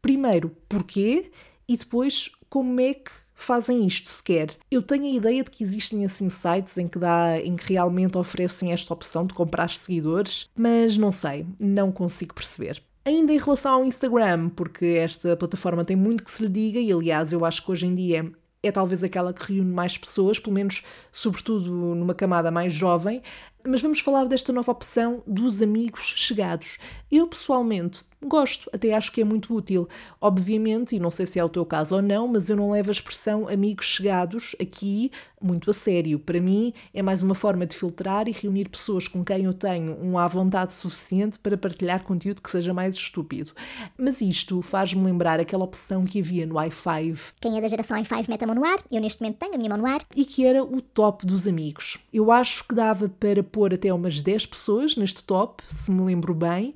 primeiro, 0.00 0.50
porquê? 0.68 1.30
E 1.68 1.76
depois, 1.76 2.30
como 2.48 2.80
é 2.80 2.94
que 2.94 3.23
fazem 3.34 3.86
isto 3.86 4.08
sequer. 4.08 4.56
Eu 4.70 4.80
tenho 4.80 5.04
a 5.04 5.16
ideia 5.16 5.42
de 5.42 5.50
que 5.50 5.64
existem 5.64 6.04
assim 6.04 6.30
sites 6.30 6.78
em 6.78 6.88
que, 6.88 6.98
dá, 6.98 7.38
em 7.40 7.56
que 7.56 7.72
realmente 7.72 8.16
oferecem 8.16 8.72
esta 8.72 8.94
opção 8.94 9.24
de 9.24 9.34
comprar 9.34 9.70
seguidores, 9.70 10.48
mas 10.56 10.96
não 10.96 11.10
sei, 11.10 11.46
não 11.58 11.90
consigo 11.90 12.34
perceber. 12.34 12.82
Ainda 13.04 13.32
em 13.32 13.38
relação 13.38 13.74
ao 13.74 13.84
Instagram, 13.84 14.48
porque 14.48 14.86
esta 14.86 15.36
plataforma 15.36 15.84
tem 15.84 15.96
muito 15.96 16.24
que 16.24 16.30
se 16.30 16.44
lhe 16.44 16.48
diga, 16.48 16.80
e 16.80 16.90
aliás, 16.90 17.32
eu 17.32 17.44
acho 17.44 17.62
que 17.62 17.70
hoje 17.70 17.86
em 17.86 17.94
dia 17.94 18.32
é 18.62 18.72
talvez 18.72 19.04
aquela 19.04 19.32
que 19.32 19.52
reúne 19.52 19.70
mais 19.70 19.98
pessoas, 19.98 20.38
pelo 20.38 20.54
menos, 20.54 20.82
sobretudo 21.12 21.70
numa 21.70 22.14
camada 22.14 22.50
mais 22.50 22.72
jovem, 22.72 23.20
mas 23.66 23.82
vamos 23.82 24.00
falar 24.00 24.24
desta 24.24 24.52
nova 24.52 24.72
opção 24.72 25.22
dos 25.26 25.60
amigos 25.60 26.14
chegados. 26.16 26.78
Eu 27.10 27.26
pessoalmente 27.26 28.04
gosto, 28.28 28.70
até 28.72 28.94
acho 28.94 29.12
que 29.12 29.20
é 29.20 29.24
muito 29.24 29.54
útil. 29.54 29.88
Obviamente, 30.20 30.96
e 30.96 31.00
não 31.00 31.10
sei 31.10 31.26
se 31.26 31.38
é 31.38 31.44
o 31.44 31.48
teu 31.48 31.64
caso 31.64 31.96
ou 31.96 32.02
não, 32.02 32.28
mas 32.28 32.48
eu 32.48 32.56
não 32.56 32.70
levo 32.70 32.90
a 32.90 32.92
expressão 32.92 33.48
amigos 33.48 33.86
chegados 33.86 34.56
aqui 34.60 35.10
muito 35.44 35.70
a 35.70 35.72
sério. 35.72 36.18
Para 36.18 36.40
mim, 36.40 36.72
é 36.92 37.02
mais 37.02 37.22
uma 37.22 37.34
forma 37.34 37.66
de 37.66 37.76
filtrar 37.76 38.26
e 38.28 38.32
reunir 38.32 38.68
pessoas 38.68 39.06
com 39.06 39.22
quem 39.22 39.44
eu 39.44 39.52
tenho 39.52 39.96
um 40.02 40.18
à 40.18 40.26
vontade 40.26 40.72
suficiente 40.72 41.38
para 41.38 41.56
partilhar 41.56 42.02
conteúdo 42.02 42.40
que 42.40 42.50
seja 42.50 42.72
mais 42.72 42.94
estúpido. 42.94 43.52
Mas 43.96 44.20
isto 44.20 44.62
faz-me 44.62 45.04
lembrar 45.04 45.38
aquela 45.38 45.64
opção 45.64 46.04
que 46.04 46.20
havia 46.20 46.46
no 46.46 46.54
i5. 46.54 47.34
Quem 47.40 47.58
é 47.58 47.60
da 47.60 47.68
geração 47.68 48.00
i5 48.02 48.28
mete 48.28 48.44
a 48.44 48.46
mão 48.46 48.56
no 48.56 48.64
ar, 48.64 48.78
eu 48.90 49.00
neste 49.00 49.20
momento 49.20 49.38
tenho 49.38 49.54
a 49.54 49.58
minha 49.58 49.68
mão 49.68 49.78
no 49.78 49.86
ar. 49.86 50.00
E 50.16 50.24
que 50.24 50.46
era 50.46 50.64
o 50.64 50.80
top 50.80 51.26
dos 51.26 51.46
amigos. 51.46 51.98
Eu 52.12 52.32
acho 52.32 52.66
que 52.66 52.74
dava 52.74 53.08
para 53.08 53.42
pôr 53.42 53.74
até 53.74 53.92
umas 53.92 54.22
10 54.22 54.46
pessoas 54.46 54.96
neste 54.96 55.22
top, 55.22 55.62
se 55.66 55.90
me 55.90 56.02
lembro 56.02 56.34
bem, 56.34 56.74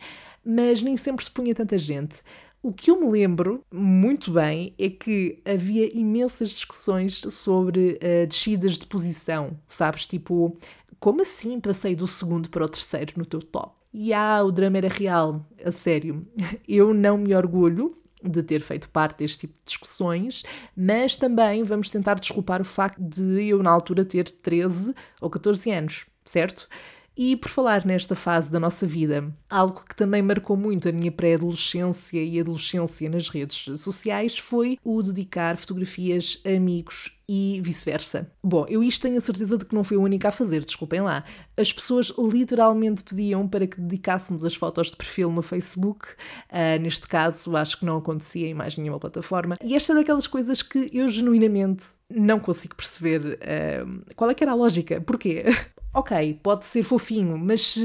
mas 0.50 0.80
nem 0.80 0.96
sempre 0.96 1.22
se 1.22 1.30
punha 1.30 1.54
tanta 1.54 1.76
gente. 1.76 2.22
O 2.62 2.72
que 2.72 2.90
eu 2.90 2.98
me 2.98 3.06
lembro 3.06 3.62
muito 3.70 4.30
bem 4.30 4.72
é 4.78 4.88
que 4.88 5.42
havia 5.44 5.94
imensas 5.94 6.50
discussões 6.50 7.20
sobre 7.28 7.98
uh, 8.02 8.26
descidas 8.26 8.78
de 8.78 8.86
posição, 8.86 9.58
sabes? 9.68 10.06
Tipo, 10.06 10.56
como 10.98 11.20
assim 11.20 11.60
passei 11.60 11.94
do 11.94 12.06
segundo 12.06 12.48
para 12.48 12.64
o 12.64 12.68
terceiro 12.68 13.12
no 13.16 13.26
teu 13.26 13.40
top? 13.40 13.74
E 13.92 14.14
ah, 14.14 14.42
o 14.42 14.50
drama 14.50 14.78
era 14.78 14.88
real, 14.88 15.46
a 15.62 15.70
sério. 15.70 16.26
Eu 16.66 16.94
não 16.94 17.18
me 17.18 17.34
orgulho 17.34 17.94
de 18.24 18.42
ter 18.42 18.62
feito 18.62 18.88
parte 18.88 19.18
deste 19.18 19.40
tipo 19.40 19.54
de 19.54 19.64
discussões, 19.66 20.44
mas 20.74 21.14
também 21.14 21.62
vamos 21.62 21.90
tentar 21.90 22.14
desculpar 22.14 22.62
o 22.62 22.64
facto 22.64 22.98
de 22.98 23.48
eu, 23.48 23.62
na 23.62 23.70
altura, 23.70 24.04
ter 24.04 24.28
13 24.30 24.94
ou 25.20 25.30
14 25.30 25.70
anos, 25.70 26.06
certo? 26.24 26.68
E 27.20 27.34
por 27.34 27.48
falar 27.48 27.84
nesta 27.84 28.14
fase 28.14 28.48
da 28.48 28.60
nossa 28.60 28.86
vida, 28.86 29.34
algo 29.50 29.82
que 29.84 29.96
também 29.96 30.22
marcou 30.22 30.56
muito 30.56 30.88
a 30.88 30.92
minha 30.92 31.10
pré-adolescência 31.10 32.22
e 32.22 32.38
adolescência 32.38 33.10
nas 33.10 33.28
redes 33.28 33.56
sociais 33.80 34.38
foi 34.38 34.78
o 34.84 35.02
dedicar 35.02 35.56
fotografias 35.56 36.40
a 36.46 36.50
amigos 36.50 37.17
e 37.28 37.60
vice-versa. 37.62 38.30
Bom, 38.42 38.64
eu 38.68 38.82
isto 38.82 39.02
tenho 39.02 39.18
a 39.18 39.20
certeza 39.20 39.58
de 39.58 39.64
que 39.66 39.74
não 39.74 39.84
fui 39.84 39.98
a 39.98 40.00
única 40.00 40.28
a 40.28 40.32
fazer, 40.32 40.64
desculpem 40.64 41.02
lá. 41.02 41.24
As 41.56 41.70
pessoas 41.70 42.12
literalmente 42.18 43.02
pediam 43.02 43.46
para 43.46 43.66
que 43.66 43.78
dedicássemos 43.78 44.44
as 44.44 44.54
fotos 44.54 44.90
de 44.90 44.96
perfil 44.96 45.30
no 45.30 45.42
Facebook. 45.42 46.06
Uh, 46.50 46.80
neste 46.80 47.06
caso, 47.06 47.54
acho 47.54 47.78
que 47.78 47.84
não 47.84 47.98
acontecia 47.98 48.48
em 48.48 48.54
mais 48.54 48.78
nenhuma 48.78 48.98
plataforma. 48.98 49.56
E 49.62 49.74
esta 49.74 49.92
é 49.92 49.96
daquelas 49.96 50.26
coisas 50.26 50.62
que 50.62 50.88
eu 50.92 51.06
genuinamente 51.08 51.86
não 52.08 52.40
consigo 52.40 52.74
perceber 52.74 53.20
uh, 53.20 54.14
qual 54.16 54.30
é 54.30 54.34
que 54.34 54.42
era 54.42 54.52
a 54.52 54.56
lógica. 54.56 54.98
Porquê? 55.02 55.44
ok, 55.92 56.40
pode 56.42 56.64
ser 56.64 56.82
fofinho, 56.82 57.36
mas 57.36 57.76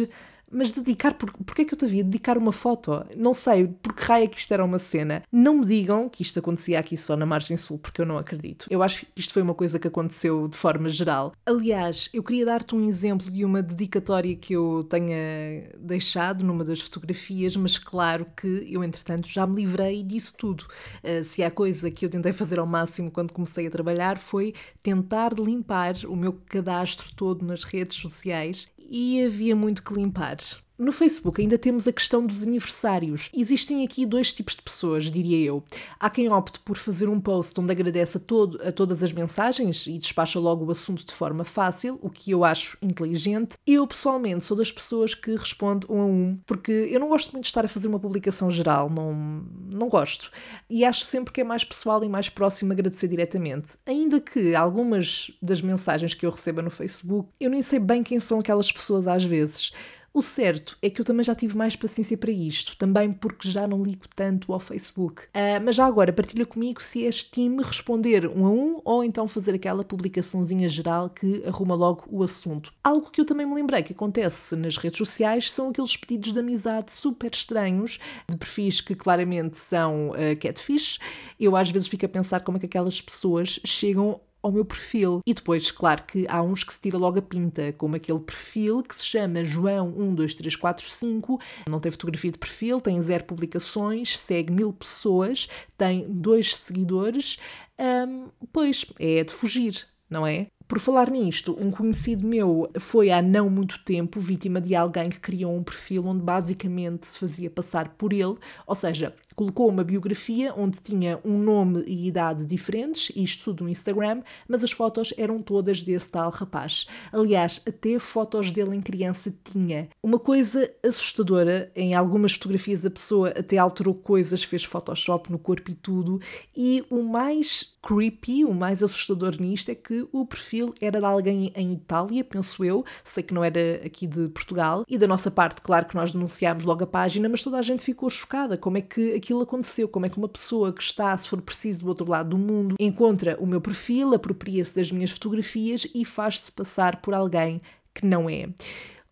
mas 0.54 0.72
dedicar, 0.72 1.16
por, 1.16 1.32
porque 1.32 1.64
é 1.64 1.66
que 1.66 1.74
eu 1.74 1.78
te 1.78 1.86
havia 1.86 2.04
dedicar 2.04 2.38
uma 2.38 2.52
foto? 2.52 3.06
Não 3.16 3.34
sei, 3.34 3.68
porque 3.82 4.04
raio 4.04 4.26
é 4.26 4.28
que 4.28 4.38
isto 4.38 4.54
era 4.54 4.64
uma 4.64 4.80
cena. 4.80 5.24
Não 5.32 5.60
me 5.60 5.66
digam 5.66 6.08
que 6.08 6.22
isto 6.22 6.40
acontecia 6.40 6.80
aqui 6.80 6.96
só 6.96 7.18
na 7.18 7.26
margem 7.26 7.58
sul, 7.58 7.80
porque 7.80 8.02
eu 8.02 8.06
não 8.06 8.18
acredito. 8.18 8.68
Eu 8.70 8.84
acho 8.84 9.06
que 9.06 9.08
isto 9.16 9.34
foi 9.34 9.42
uma 9.42 9.54
coisa 9.54 9.80
que 9.80 9.88
aconteceu 9.88 10.48
de 10.48 10.56
forma 10.56 10.90
geral. 10.90 11.34
Aliás, 11.46 12.10
eu 12.14 12.24
queria 12.24 12.46
dar-te 12.46 12.76
um 12.76 12.88
exemplo 12.88 13.32
de 13.32 13.44
uma 13.44 13.62
dedicatória 13.62 14.36
que 14.36 14.54
eu 14.54 14.86
tenha 14.90 15.70
deixado 15.80 16.44
numa 16.44 16.64
das 16.64 16.82
fotografias, 16.82 17.56
mas 17.56 17.78
claro 17.78 18.26
que 18.36 18.68
eu, 18.70 18.84
entretanto, 18.84 19.28
já 19.28 19.48
me 19.48 19.56
livrei 19.56 20.04
disso 20.04 20.34
tudo. 20.38 20.66
Uh, 21.04 21.24
se 21.24 21.44
há 21.44 21.50
coisa 21.50 21.90
que 21.90 22.06
eu 22.06 22.10
tentei 22.10 22.32
fazer 22.32 22.60
ao 22.60 22.66
máximo 22.66 23.10
quando 23.10 23.34
comecei 23.34 23.68
a 23.68 23.72
trabalhar 23.72 24.18
foi 24.18 24.54
tentar 24.82 25.34
limpar 25.34 25.96
o 26.08 26.16
meu 26.16 26.34
cadastro 26.48 27.12
todo 27.16 27.46
nas 27.46 27.64
redes 27.64 27.98
sociais 27.98 28.72
e 28.94 29.26
havia 29.26 29.56
muito 29.56 29.82
que 29.84 29.92
limpar. 29.92 30.38
No 30.78 30.92
Facebook 30.92 31.40
ainda 31.40 31.58
temos 31.58 31.88
a 31.88 31.94
questão 31.94 32.26
dos 32.26 32.42
aniversários. 32.42 33.30
Existem 33.34 33.86
aqui 33.86 34.08
dois 34.08 34.34
tipos 34.34 34.56
de 34.56 34.62
pessoas, 34.62 35.06
diria 35.12 35.46
eu. 35.46 35.64
Há 36.00 36.10
quem 36.10 36.30
opte 36.30 36.60
por 36.60 36.78
fazer 36.78 37.08
um 37.08 37.22
post 37.22 37.60
onde 37.60 37.72
agradece 37.72 38.18
a, 38.18 38.20
todo, 38.20 38.60
a 38.62 38.72
todas 38.72 39.04
as 39.04 39.14
mensagens 39.14 39.86
e 39.86 40.00
despacha 40.00 40.40
logo 40.40 40.66
o 40.66 40.72
assunto 40.72 41.06
de 41.06 41.14
forma 41.14 41.44
fácil, 41.44 42.00
o 42.02 42.10
que 42.10 42.32
eu 42.32 42.44
acho 42.44 42.78
inteligente. 42.82 43.56
Eu, 43.68 43.86
pessoalmente, 43.86 44.44
sou 44.44 44.58
das 44.58 44.72
pessoas 44.72 45.14
que 45.14 45.36
responde 45.36 45.86
um 45.88 46.02
a 46.02 46.06
um, 46.06 46.40
porque 46.46 46.72
eu 46.72 47.00
não 47.00 47.10
gosto 47.10 47.32
muito 47.34 47.44
de 47.44 47.50
estar 47.50 47.64
a 47.64 47.70
fazer 47.70 47.88
uma 47.88 48.00
publicação 48.00 48.50
geral, 48.50 48.90
não, 48.90 49.46
não 49.72 49.88
gosto. 49.88 50.32
E 50.68 50.84
acho 50.84 51.06
sempre 51.06 51.32
que 51.32 51.42
é 51.42 51.44
mais 51.44 51.64
pessoal 51.64 52.04
e 52.04 52.10
mais 52.10 52.30
próximo 52.30 52.74
agradecer 52.74 53.08
diretamente. 53.08 53.74
Ainda 53.86 54.20
que 54.20 54.56
algumas 54.56 55.30
das 55.40 55.62
mensagens 55.62 56.16
que 56.16 56.26
eu 56.26 56.32
receba 56.32 56.64
no 56.64 56.72
Facebook, 56.72 57.30
eu 57.40 57.52
nem 57.52 57.62
sei 57.62 57.78
bem 57.78 58.02
quem 58.02 58.20
são 58.20 58.40
aquelas 58.40 58.72
pessoas 58.72 59.08
às 59.08 59.24
vezes. 59.24 59.72
O 60.16 60.22
certo 60.22 60.78
é 60.80 60.92
que 60.92 61.02
eu 61.02 61.06
também 61.06 61.24
já 61.24 61.34
tive 61.34 61.58
mais 61.58 61.76
paciência 61.76 62.16
para 62.16 62.30
isto, 62.30 62.78
também 62.78 63.12
porque 63.12 63.50
já 63.50 63.66
não 63.66 63.82
ligo 63.82 64.06
tanto 64.16 64.54
ao 64.54 64.60
Facebook. 64.60 65.24
Uh, 65.24 65.58
mas 65.66 65.76
já 65.76 65.88
agora, 65.88 66.14
partilha 66.14 66.46
comigo 66.46 66.84
se 66.84 67.04
és 67.04 67.24
time 67.24 67.64
responder 67.64 68.28
um 68.28 68.46
a 68.46 68.50
um 68.52 68.82
ou 68.86 69.04
então 69.04 69.28
fazer 69.28 69.56
aquela 69.56 69.84
publicaçãozinha 69.84 70.70
geral 70.70 71.10
que 71.10 71.44
arruma 71.48 71.74
logo 71.74 72.04
o 72.12 72.22
assunto. 72.22 72.72
Algo 72.84 73.10
que 73.10 73.20
eu 73.20 73.26
também 73.26 73.48
me 73.48 73.56
lembrei 73.56 73.82
que 73.82 73.94
acontece 73.94 74.56
nas 74.56 74.78
redes 74.78 75.00
sociais 75.00 75.52
são 75.52 75.70
aqueles 75.70 75.98
pedidos 75.98 76.32
de 76.32 76.40
amizade 76.40 76.92
super 76.92 77.32
estranhos, 77.34 78.00
de 78.30 78.38
perfis 78.38 78.82
que 78.82 78.94
claramente 78.94 79.58
são 79.58 80.12
uh, 80.12 80.38
catfish. 80.40 81.00
Eu 81.40 81.56
às 81.56 81.72
vezes 81.72 81.88
fico 81.88 82.06
a 82.06 82.10
pensar 82.10 82.42
como 82.42 82.58
é 82.58 82.60
que 82.60 82.68
aquelas 82.68 83.02
pessoas 83.02 83.60
chegam 83.66 84.22
ao 84.44 84.52
meu 84.52 84.66
perfil. 84.66 85.22
E 85.26 85.34
depois, 85.34 85.72
claro 85.72 86.04
que 86.04 86.28
há 86.28 86.42
uns 86.42 86.64
que 86.64 86.74
se 86.74 86.82
tira 86.82 86.98
logo 86.98 87.18
a 87.18 87.22
pinta, 87.22 87.72
como 87.74 87.96
aquele 87.96 88.20
perfil 88.20 88.84
que 88.84 88.96
se 88.96 89.06
chama 89.06 89.40
João12345, 89.40 91.40
não 91.68 91.80
tem 91.80 91.92
fotografia 91.92 92.32
de 92.32 92.38
perfil, 92.38 92.82
tem 92.82 93.02
zero 93.02 93.24
publicações, 93.24 94.20
segue 94.20 94.52
mil 94.52 94.74
pessoas, 94.74 95.48
tem 95.78 96.06
dois 96.10 96.56
seguidores. 96.58 97.40
Um, 97.80 98.28
pois, 98.52 98.86
é 99.00 99.24
de 99.24 99.34
fugir, 99.34 99.88
não 100.10 100.28
é? 100.28 100.48
Por 100.68 100.80
falar 100.80 101.12
nisto, 101.12 101.56
um 101.60 101.70
conhecido 101.70 102.26
meu 102.26 102.72
foi 102.80 103.12
há 103.12 103.22
não 103.22 103.50
muito 103.50 103.84
tempo 103.84 104.20
vítima 104.20 104.62
de 104.62 104.74
alguém 104.74 105.10
que 105.10 105.20
criou 105.20 105.56
um 105.56 105.62
perfil 105.62 106.08
onde 106.08 106.24
basicamente 106.24 107.06
se 107.06 107.20
fazia 107.20 107.50
passar 107.50 107.90
por 107.90 108.14
ele, 108.14 108.38
ou 108.66 108.74
seja, 108.74 109.14
colocou 109.36 109.70
uma 109.70 109.84
biografia 109.84 110.54
onde 110.56 110.80
tinha 110.80 111.20
um 111.24 111.38
nome 111.38 111.84
e 111.88 112.08
idade 112.08 112.46
diferentes, 112.46 113.12
isto 113.16 113.46
tudo 113.46 113.64
no 113.64 113.70
Instagram, 113.70 114.22
mas 114.48 114.64
as 114.64 114.72
fotos 114.72 115.14
eram 115.18 115.42
todas 115.42 115.82
desse 115.82 116.10
tal 116.10 116.30
rapaz. 116.30 116.86
Aliás, 117.12 117.62
até 117.68 117.98
fotos 118.00 118.52
dele 118.52 118.76
em 118.76 118.82
criança 118.82 119.34
tinha. 119.44 119.90
Uma 120.02 120.20
coisa 120.20 120.72
assustadora, 120.84 121.72
em 121.76 121.94
algumas 121.94 122.34
fotografias 122.34 122.86
a 122.86 122.90
pessoa 122.90 123.30
até 123.30 123.58
alterou 123.58 123.94
coisas, 123.94 124.44
fez 124.44 124.64
Photoshop 124.64 125.32
no 125.32 125.40
corpo 125.40 125.72
e 125.72 125.76
tudo, 125.76 126.20
e 126.56 126.84
o 126.90 127.02
mais 127.04 127.74
creepy, 127.82 128.46
o 128.46 128.54
mais 128.54 128.82
assustador 128.82 129.36
nisto 129.40 129.70
é 129.70 129.76
que 129.76 130.08
o 130.12 130.26
perfil 130.26 130.74
era 130.82 131.00
de 131.00 131.06
alguém 131.06 131.52
em 131.56 131.74
Itália, 131.74 132.24
penso 132.24 132.64
eu, 132.64 132.86
sei 133.04 133.24
que 133.24 133.34
não 133.34 133.44
era 133.44 133.82
aqui 133.86 134.08
de 134.08 134.30
Portugal, 134.30 134.86
e 134.88 134.98
da 134.98 135.08
nossa 135.08 135.30
parte, 135.30 135.62
claro 135.62 135.86
que 135.86 135.96
nós 135.96 136.12
denunciámos 136.12 136.64
logo 136.64 136.84
a 136.84 136.88
página, 136.88 137.28
mas 137.28 137.44
toda 137.44 137.58
a 137.58 137.62
gente 137.62 137.84
ficou 137.84 138.10
chocada. 138.10 138.58
Como 138.58 138.78
é 138.78 138.82
que 138.82 139.16
aquilo 139.24 139.42
aconteceu, 139.42 139.88
como 139.88 140.06
é 140.06 140.10
que 140.10 140.18
uma 140.18 140.30
pessoa 140.30 140.72
que 140.74 140.84
está, 140.84 141.18
se 141.18 141.28
for 141.28 141.42
preciso, 141.42 141.82
do 141.82 141.88
outro 141.88 142.10
lado 142.10 142.30
do 142.30 142.38
mundo, 142.38 142.76
encontra 142.80 143.38
o 143.40 143.48
meu 143.48 143.62
perfil, 143.62 144.14
apropria-se 144.14 144.76
das 144.76 144.92
minhas 144.92 145.12
fotografias 145.12 145.88
e 145.94 146.06
faz-se 146.06 146.52
passar 146.52 147.02
por 147.02 147.14
alguém 147.14 147.62
que 147.94 148.06
não 148.06 148.30
é 148.30 148.50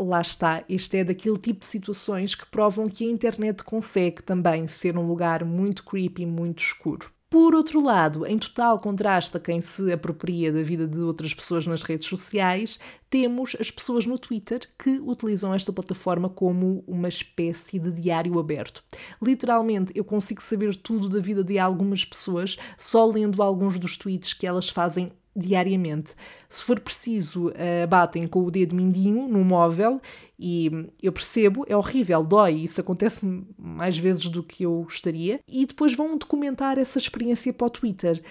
lá 0.04 0.22
está, 0.22 0.64
este 0.68 0.98
é 0.98 1.04
daquele 1.04 1.38
tipo 1.38 1.60
de 1.60 1.66
situações 1.66 2.36
que 2.36 2.46
provam 2.46 2.90
que 2.90 3.06
a 3.06 3.12
internet 3.12 3.64
consegue 3.64 4.24
também 4.24 4.68
ser 4.68 4.98
um 4.98 5.06
lugar 5.06 5.46
muito 5.46 5.84
creepy, 5.84 6.26
muito 6.26 6.60
escuro. 6.60 7.12
Por 7.32 7.56
outro 7.56 7.82
lado, 7.82 8.28
em 8.28 8.38
total 8.38 8.78
contraste 8.78 9.38
a 9.38 9.40
quem 9.40 9.62
se 9.62 9.90
apropria 9.90 10.52
da 10.52 10.62
vida 10.62 10.86
de 10.86 11.00
outras 11.00 11.34
pessoas 11.34 11.66
nas 11.66 11.82
redes 11.82 12.10
sociais, 12.10 12.78
temos 13.10 13.56
as 13.58 13.72
pessoas 13.72 14.06
no 14.06 14.20
Twitter 14.20 14.60
que 14.78 15.00
utilizam 15.00 15.54
esta 15.54 15.72
plataforma 15.72 16.28
como 16.28 16.84
uma 16.86 17.08
espécie 17.08 17.80
de 17.80 17.90
diário 17.90 18.38
aberto. 18.38 18.84
Literalmente, 19.22 19.94
eu 19.96 20.04
consigo 20.04 20.42
saber 20.42 20.76
tudo 20.76 21.08
da 21.08 21.22
vida 21.22 21.42
de 21.42 21.58
algumas 21.58 22.04
pessoas 22.04 22.58
só 22.78 23.06
lendo 23.06 23.42
alguns 23.42 23.80
dos 23.80 23.96
tweets 23.96 24.34
que 24.34 24.46
elas 24.46 24.68
fazem 24.68 25.14
diariamente. 25.36 26.14
Se 26.50 26.64
for 26.64 26.80
preciso, 26.80 27.50
uh, 27.50 27.88
batem 27.88 28.28
com 28.28 28.44
o 28.44 28.52
dedo 28.52 28.76
mindinho 28.76 29.28
no 29.28 29.44
móvel 29.44 30.02
e 30.38 30.90
eu 31.02 31.12
percebo, 31.12 31.66
é 31.68 31.76
horrível, 31.76 32.24
dói, 32.24 32.64
isso 32.64 32.82
acontece 32.82 33.26
mais 33.58 33.98
vezes 33.98 34.26
do 34.28 34.42
que 34.42 34.64
eu 34.64 34.82
gostaria, 34.82 35.40
e 35.48 35.68
depois 35.68 35.94
vão 35.94 36.18
documentar 36.18 36.80
essa 36.80 36.98
experiência 36.98 37.54
para 37.54 37.68
o 37.68 37.70
Twitter. 37.70 38.24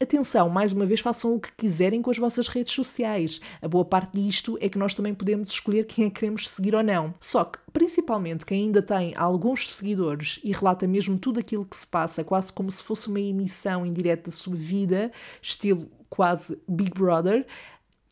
Atenção, 0.00 0.48
mais 0.48 0.72
uma 0.72 0.86
vez, 0.86 1.00
façam 1.00 1.34
o 1.34 1.40
que 1.40 1.50
quiserem 1.56 2.00
com 2.00 2.08
as 2.08 2.18
vossas 2.18 2.46
redes 2.46 2.72
sociais. 2.72 3.40
A 3.60 3.66
boa 3.66 3.84
parte 3.84 4.12
disto 4.12 4.56
é 4.60 4.68
que 4.68 4.78
nós 4.78 4.94
também 4.94 5.12
podemos 5.12 5.50
escolher 5.50 5.86
quem 5.86 6.04
é 6.04 6.08
que 6.08 6.20
queremos 6.20 6.48
seguir 6.48 6.72
ou 6.76 6.84
não. 6.84 7.12
Só 7.18 7.44
que, 7.44 7.58
principalmente, 7.72 8.46
quem 8.46 8.66
ainda 8.66 8.80
tem 8.80 9.12
alguns 9.16 9.68
seguidores 9.68 10.38
e 10.44 10.52
relata 10.52 10.86
mesmo 10.86 11.18
tudo 11.18 11.40
aquilo 11.40 11.64
que 11.64 11.76
se 11.76 11.86
passa, 11.86 12.22
quase 12.22 12.52
como 12.52 12.70
se 12.70 12.80
fosse 12.80 13.08
uma 13.08 13.18
emissão 13.18 13.84
indireta 13.84 14.30
da 14.30 14.36
sua 14.36 14.54
vida, 14.54 15.10
estilo 15.42 15.88
quase 16.08 16.60
Big 16.68 16.90
Brother. 16.90 17.46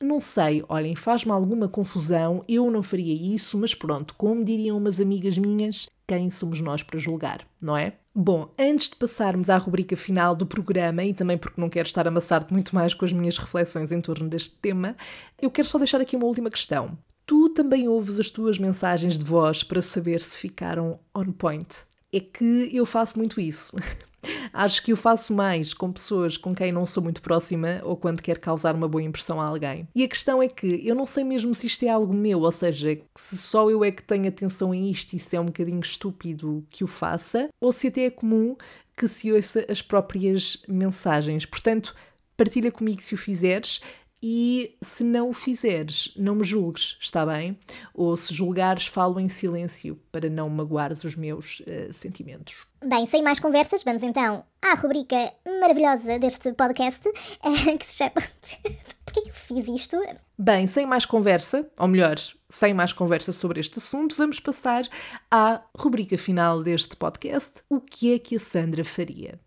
Não 0.00 0.20
sei, 0.20 0.62
olhem, 0.68 0.94
faz-me 0.94 1.32
alguma 1.32 1.68
confusão, 1.68 2.44
eu 2.46 2.70
não 2.70 2.82
faria 2.82 3.14
isso, 3.34 3.56
mas 3.58 3.74
pronto, 3.74 4.14
como 4.14 4.44
diriam 4.44 4.76
umas 4.76 5.00
amigas 5.00 5.38
minhas, 5.38 5.88
quem 6.06 6.30
somos 6.30 6.60
nós 6.60 6.82
para 6.82 6.98
julgar, 6.98 7.46
não 7.60 7.74
é? 7.74 7.94
Bom, 8.14 8.50
antes 8.58 8.88
de 8.88 8.96
passarmos 8.96 9.48
à 9.48 9.56
rubrica 9.56 9.96
final 9.96 10.34
do 10.34 10.46
programa, 10.46 11.02
e 11.02 11.14
também 11.14 11.38
porque 11.38 11.60
não 11.60 11.70
quero 11.70 11.86
estar 11.86 12.06
a 12.06 12.10
amassar-te 12.10 12.52
muito 12.52 12.74
mais 12.74 12.92
com 12.94 13.04
as 13.04 13.12
minhas 13.12 13.38
reflexões 13.38 13.90
em 13.90 14.00
torno 14.00 14.28
deste 14.28 14.56
tema, 14.56 14.96
eu 15.40 15.50
quero 15.50 15.66
só 15.66 15.78
deixar 15.78 16.00
aqui 16.00 16.14
uma 16.14 16.26
última 16.26 16.50
questão. 16.50 16.96
Tu 17.26 17.48
também 17.50 17.88
ouves 17.88 18.20
as 18.20 18.30
tuas 18.30 18.56
mensagens 18.58 19.18
de 19.18 19.24
voz 19.24 19.62
para 19.62 19.82
saber 19.82 20.20
se 20.20 20.38
ficaram 20.38 20.98
on 21.14 21.32
point? 21.32 21.68
É 22.12 22.20
que 22.20 22.70
eu 22.72 22.86
faço 22.86 23.18
muito 23.18 23.40
isso. 23.40 23.76
Acho 24.56 24.82
que 24.82 24.90
o 24.90 24.96
faço 24.96 25.34
mais 25.34 25.74
com 25.74 25.92
pessoas 25.92 26.38
com 26.38 26.54
quem 26.54 26.72
não 26.72 26.86
sou 26.86 27.02
muito 27.02 27.20
próxima 27.20 27.80
ou 27.84 27.94
quando 27.94 28.22
quero 28.22 28.40
causar 28.40 28.74
uma 28.74 28.88
boa 28.88 29.02
impressão 29.02 29.38
a 29.38 29.44
alguém. 29.44 29.86
E 29.94 30.02
a 30.02 30.08
questão 30.08 30.42
é 30.42 30.48
que 30.48 30.80
eu 30.82 30.94
não 30.94 31.04
sei 31.04 31.24
mesmo 31.24 31.54
se 31.54 31.66
isto 31.66 31.84
é 31.84 31.90
algo 31.90 32.14
meu, 32.14 32.40
ou 32.40 32.50
seja, 32.50 32.98
se 33.14 33.36
só 33.36 33.68
eu 33.70 33.84
é 33.84 33.90
que 33.92 34.02
tenho 34.02 34.26
atenção 34.26 34.72
a 34.72 34.76
isto 34.76 35.12
e 35.12 35.18
se 35.18 35.36
é 35.36 35.40
um 35.40 35.44
bocadinho 35.44 35.80
estúpido 35.80 36.64
que 36.70 36.82
o 36.82 36.86
faça, 36.86 37.50
ou 37.60 37.70
se 37.70 37.88
até 37.88 38.06
é 38.06 38.10
comum 38.10 38.56
que 38.96 39.06
se 39.06 39.30
ouça 39.30 39.66
as 39.68 39.82
próprias 39.82 40.56
mensagens. 40.66 41.44
Portanto, 41.44 41.94
partilha 42.34 42.72
comigo 42.72 43.02
se 43.02 43.14
o 43.14 43.18
fizeres 43.18 43.82
e 44.22 44.76
se 44.80 45.04
não 45.04 45.30
o 45.30 45.32
fizeres, 45.32 46.12
não 46.16 46.36
me 46.36 46.44
julgues, 46.44 46.96
está 47.00 47.24
bem? 47.26 47.58
Ou 47.94 48.16
se 48.16 48.32
julgares, 48.32 48.86
falo 48.86 49.20
em 49.20 49.28
silêncio 49.28 50.00
para 50.10 50.30
não 50.30 50.48
magoares 50.48 51.04
os 51.04 51.14
meus 51.14 51.60
uh, 51.60 51.92
sentimentos. 51.92 52.66
Bem, 52.84 53.06
sem 53.06 53.22
mais 53.22 53.38
conversas, 53.38 53.82
vamos 53.82 54.02
então 54.02 54.44
à 54.62 54.74
rubrica 54.74 55.32
maravilhosa 55.60 56.18
deste 56.18 56.52
podcast 56.52 57.06
uh, 57.08 57.78
que 57.78 57.86
se 57.86 57.96
chama. 57.96 58.12
Porquê 59.04 59.22
que 59.22 59.30
eu 59.30 59.34
fiz 59.34 59.68
isto? 59.68 59.96
Bem, 60.36 60.66
sem 60.66 60.84
mais 60.84 61.06
conversa, 61.06 61.68
ou 61.78 61.88
melhor, 61.88 62.16
sem 62.50 62.74
mais 62.74 62.92
conversa 62.92 63.32
sobre 63.32 63.60
este 63.60 63.78
assunto, 63.78 64.16
vamos 64.16 64.40
passar 64.40 64.86
à 65.30 65.62
rubrica 65.76 66.18
final 66.18 66.62
deste 66.62 66.96
podcast: 66.96 67.62
O 67.68 67.80
que 67.80 68.14
é 68.14 68.18
que 68.18 68.36
a 68.36 68.38
Sandra 68.38 68.84
faria? 68.84 69.40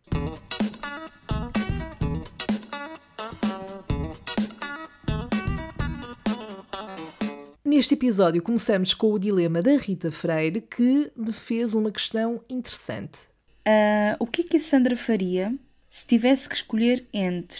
Neste 7.69 7.93
episódio 7.93 8.41
começamos 8.41 8.95
com 8.95 9.13
o 9.13 9.19
dilema 9.19 9.61
da 9.61 9.77
Rita 9.77 10.09
Freire, 10.09 10.59
que 10.59 11.11
me 11.15 11.31
fez 11.31 11.75
uma 11.75 11.91
questão 11.91 12.41
interessante. 12.49 13.27
Uh, 13.59 14.17
o 14.17 14.25
que 14.25 14.41
é 14.41 14.43
que 14.43 14.57
a 14.57 14.59
Sandra 14.59 14.97
faria 14.97 15.53
se 15.87 16.07
tivesse 16.07 16.49
que 16.49 16.55
escolher 16.55 17.05
entre 17.13 17.59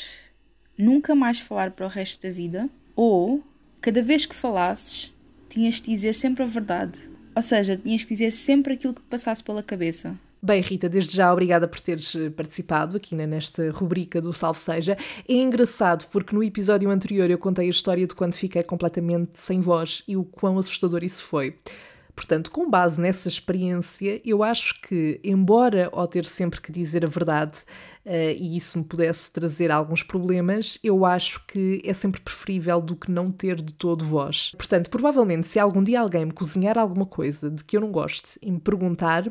nunca 0.75 1.13
mais 1.13 1.39
falar 1.39 1.69
para 1.69 1.85
o 1.85 1.89
resto 1.89 2.23
da 2.23 2.33
vida 2.33 2.67
ou 2.95 3.43
cada 3.81 4.01
vez 4.01 4.25
que 4.25 4.35
falasses 4.35 5.13
tinhas 5.47 5.75
de 5.75 5.83
dizer 5.83 6.15
sempre 6.15 6.41
a 6.41 6.47
verdade? 6.47 6.99
Ou 7.35 7.43
seja, 7.43 7.77
tinhas 7.77 8.03
que 8.03 8.15
dizer 8.15 8.31
sempre 8.31 8.73
aquilo 8.73 8.95
que 8.95 9.01
te 9.01 9.07
passasse 9.09 9.43
pela 9.43 9.61
cabeça. 9.61 10.17
Bem, 10.41 10.61
Rita, 10.61 10.87
desde 10.87 11.17
já 11.17 11.33
obrigada 11.33 11.67
por 11.67 11.81
teres 11.81 12.15
eh, 12.15 12.29
participado 12.29 12.95
aqui 12.95 13.13
nesta 13.13 13.69
rubrica 13.71 14.21
do 14.21 14.31
Salve 14.31 14.57
Seja. 14.57 14.97
É 15.27 15.33
engraçado 15.33 16.07
porque 16.09 16.33
no 16.33 16.41
episódio 16.41 16.89
anterior 16.89 17.29
eu 17.29 17.37
contei 17.37 17.67
a 17.67 17.69
história 17.69 18.07
de 18.07 18.15
quando 18.15 18.35
fiquei 18.35 18.63
completamente 18.63 19.37
sem 19.37 19.59
voz 19.59 20.01
e 20.07 20.15
o 20.15 20.23
quão 20.23 20.57
assustador 20.57 21.03
isso 21.03 21.25
foi. 21.25 21.57
Portanto, 22.15 22.51
com 22.51 22.69
base 22.69 23.01
nessa 23.01 23.27
experiência, 23.27 24.21
eu 24.25 24.41
acho 24.41 24.79
que, 24.81 25.19
embora 25.23 25.89
ao 25.91 26.07
ter 26.07 26.25
sempre 26.25 26.61
que 26.61 26.71
dizer 26.71 27.03
a 27.03 27.07
verdade 27.07 27.59
uh, 28.05 28.09
e 28.37 28.55
isso 28.55 28.77
me 28.77 28.83
pudesse 28.83 29.31
trazer 29.31 29.71
alguns 29.71 30.03
problemas, 30.03 30.79
eu 30.83 31.05
acho 31.05 31.45
que 31.45 31.81
é 31.85 31.93
sempre 31.93 32.21
preferível 32.21 32.79
do 32.81 32.95
que 32.95 33.11
não 33.11 33.29
ter 33.29 33.61
de 33.61 33.73
todo 33.73 34.05
voz. 34.05 34.53
Portanto, 34.57 34.89
provavelmente, 34.89 35.47
se 35.47 35.59
algum 35.59 35.83
dia 35.83 35.99
alguém 36.01 36.25
me 36.25 36.31
cozinhar 36.31 36.77
alguma 36.77 37.05
coisa 37.05 37.49
de 37.49 37.63
que 37.63 37.75
eu 37.77 37.81
não 37.81 37.91
goste 37.91 38.37
e 38.41 38.51
me 38.51 38.59
perguntar, 38.59 39.23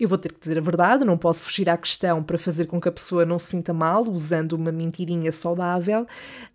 eu 0.00 0.08
vou 0.08 0.16
ter 0.16 0.32
que 0.32 0.40
dizer 0.40 0.56
a 0.56 0.62
verdade, 0.62 1.04
não 1.04 1.18
posso 1.18 1.42
fugir 1.42 1.68
à 1.68 1.76
questão 1.76 2.22
para 2.22 2.38
fazer 2.38 2.64
com 2.64 2.80
que 2.80 2.88
a 2.88 2.92
pessoa 2.92 3.26
não 3.26 3.38
se 3.38 3.46
sinta 3.46 3.74
mal, 3.74 4.02
usando 4.08 4.54
uma 4.54 4.72
mentirinha 4.72 5.30
saudável, 5.30 6.06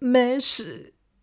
mas 0.01 0.65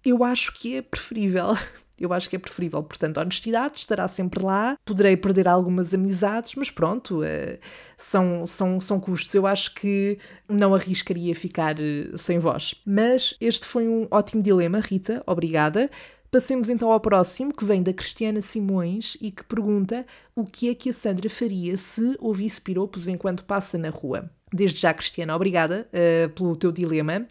eu 0.05 0.23
acho 0.23 0.55
que 0.55 0.77
é 0.77 0.83
preferível. 0.83 1.57
Eu 2.01 2.13
acho 2.13 2.29
que 2.29 2.35
é 2.35 2.39
preferível. 2.39 2.83
Portanto, 2.83 3.19
honestidade 3.19 3.79
estará 3.79 4.09
sempre 4.09 4.43
lá. 4.43 4.77
Poderei 4.85 5.17
perder 5.17 5.47
algumas 5.47 5.95
amizades, 5.95 6.57
mas 6.57 6.69
pronto, 6.69 7.21
uh, 7.21 7.59
são, 7.97 8.45
são, 8.45 8.81
são 8.81 8.99
custos. 8.99 9.33
Eu 9.33 9.47
acho 9.47 9.73
que 9.73 10.19
não 10.49 10.75
arriscaria 10.75 11.33
ficar 11.33 11.77
uh, 11.79 12.19
sem 12.19 12.41
voz. 12.41 12.75
Mas 12.85 13.37
este 13.41 13.65
foi 13.67 13.87
um 13.87 14.09
ótimo 14.11 14.43
dilema, 14.43 14.81
Rita. 14.81 15.23
Obrigada. 15.29 15.89
Passemos 16.33 16.71
então 16.71 16.91
ao 16.91 16.99
próximo, 16.99 17.53
que 17.53 17.63
vem 17.63 17.83
da 17.83 17.93
Cristiana 17.93 18.41
Simões 18.41 19.19
e 19.21 19.31
que 19.31 19.45
pergunta 19.45 20.07
o 20.35 20.47
que 20.47 20.71
é 20.71 20.75
que 20.75 20.89
a 20.89 20.93
Sandra 20.95 21.29
faria 21.29 21.77
se 21.77 22.17
ouvisse 22.19 22.59
piropos 22.59 23.07
enquanto 23.07 23.45
passa 23.45 23.77
na 23.77 23.91
rua. 23.91 24.31
Desde 24.51 24.81
já, 24.81 24.95
Cristiana, 24.95 25.37
obrigada 25.37 25.87
uh, 25.93 26.31
pelo 26.31 26.57
teu 26.57 26.73
dilema. 26.73 27.27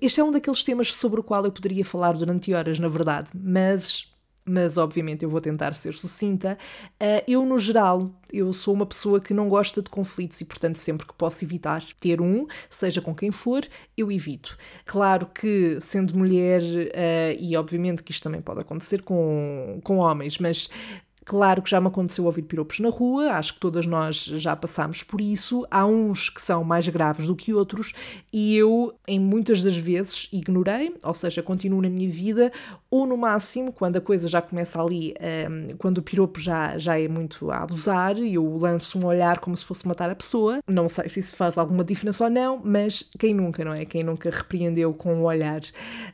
Este 0.00 0.20
é 0.20 0.24
um 0.24 0.30
daqueles 0.30 0.62
temas 0.62 0.94
sobre 0.94 1.18
o 1.18 1.24
qual 1.24 1.44
eu 1.44 1.50
poderia 1.50 1.84
falar 1.84 2.12
durante 2.12 2.54
horas, 2.54 2.78
na 2.78 2.86
verdade, 2.86 3.30
mas 3.34 4.08
mas 4.44 4.76
obviamente 4.76 5.22
eu 5.22 5.28
vou 5.28 5.40
tentar 5.40 5.74
ser 5.74 5.94
sucinta. 5.94 6.58
Uh, 6.94 7.24
eu, 7.26 7.44
no 7.46 7.58
geral, 7.58 8.10
eu 8.32 8.52
sou 8.52 8.74
uma 8.74 8.84
pessoa 8.84 9.20
que 9.20 9.32
não 9.32 9.48
gosta 9.48 9.80
de 9.80 9.88
conflitos 9.88 10.40
e, 10.40 10.44
portanto, 10.44 10.76
sempre 10.76 11.06
que 11.06 11.14
posso 11.14 11.44
evitar 11.44 11.82
ter 11.98 12.20
um, 12.20 12.46
seja 12.68 13.00
com 13.00 13.14
quem 13.14 13.30
for, 13.30 13.66
eu 13.96 14.12
evito. 14.12 14.56
Claro 14.84 15.26
que, 15.26 15.78
sendo 15.80 16.16
mulher, 16.16 16.62
uh, 16.62 17.36
e 17.38 17.56
obviamente 17.56 18.02
que 18.02 18.12
isto 18.12 18.22
também 18.22 18.42
pode 18.42 18.60
acontecer 18.60 19.02
com, 19.02 19.80
com 19.82 19.96
homens, 19.96 20.38
mas 20.38 20.68
Claro 21.24 21.62
que 21.62 21.70
já 21.70 21.80
me 21.80 21.86
aconteceu 21.86 22.24
ouvir 22.24 22.42
piropos 22.42 22.80
na 22.80 22.90
rua, 22.90 23.32
acho 23.32 23.54
que 23.54 23.60
todas 23.60 23.86
nós 23.86 24.24
já 24.24 24.54
passámos 24.54 25.02
por 25.02 25.20
isso. 25.20 25.66
Há 25.70 25.86
uns 25.86 26.28
que 26.28 26.40
são 26.42 26.62
mais 26.62 26.86
graves 26.88 27.26
do 27.26 27.34
que 27.34 27.54
outros 27.54 27.92
e 28.32 28.56
eu, 28.56 28.94
em 29.08 29.18
muitas 29.18 29.62
das 29.62 29.76
vezes, 29.76 30.28
ignorei, 30.32 30.94
ou 31.02 31.14
seja, 31.14 31.42
continuo 31.42 31.80
na 31.80 31.88
minha 31.88 32.08
vida, 32.08 32.52
ou 32.90 33.06
no 33.06 33.16
máximo, 33.16 33.72
quando 33.72 33.96
a 33.96 34.00
coisa 34.00 34.28
já 34.28 34.42
começa 34.42 34.80
ali, 34.80 35.14
um, 35.50 35.76
quando 35.78 35.98
o 35.98 36.02
piropo 36.02 36.38
já, 36.38 36.76
já 36.78 36.98
é 36.98 37.08
muito 37.08 37.50
a 37.50 37.58
abusar, 37.58 38.18
eu 38.18 38.56
lanço 38.56 38.98
um 38.98 39.06
olhar 39.06 39.38
como 39.38 39.56
se 39.56 39.64
fosse 39.64 39.86
matar 39.88 40.10
a 40.10 40.14
pessoa. 40.14 40.58
Não 40.68 40.88
sei 40.88 41.08
se 41.08 41.20
isso 41.20 41.36
faz 41.36 41.56
alguma 41.56 41.82
diferença 41.82 42.24
ou 42.24 42.30
não, 42.30 42.60
mas 42.62 43.08
quem 43.18 43.32
nunca, 43.32 43.64
não 43.64 43.72
é? 43.72 43.84
Quem 43.84 44.04
nunca 44.04 44.30
repreendeu 44.30 44.92
com 44.92 45.14
o 45.14 45.18
um 45.18 45.24
olhar. 45.24 45.60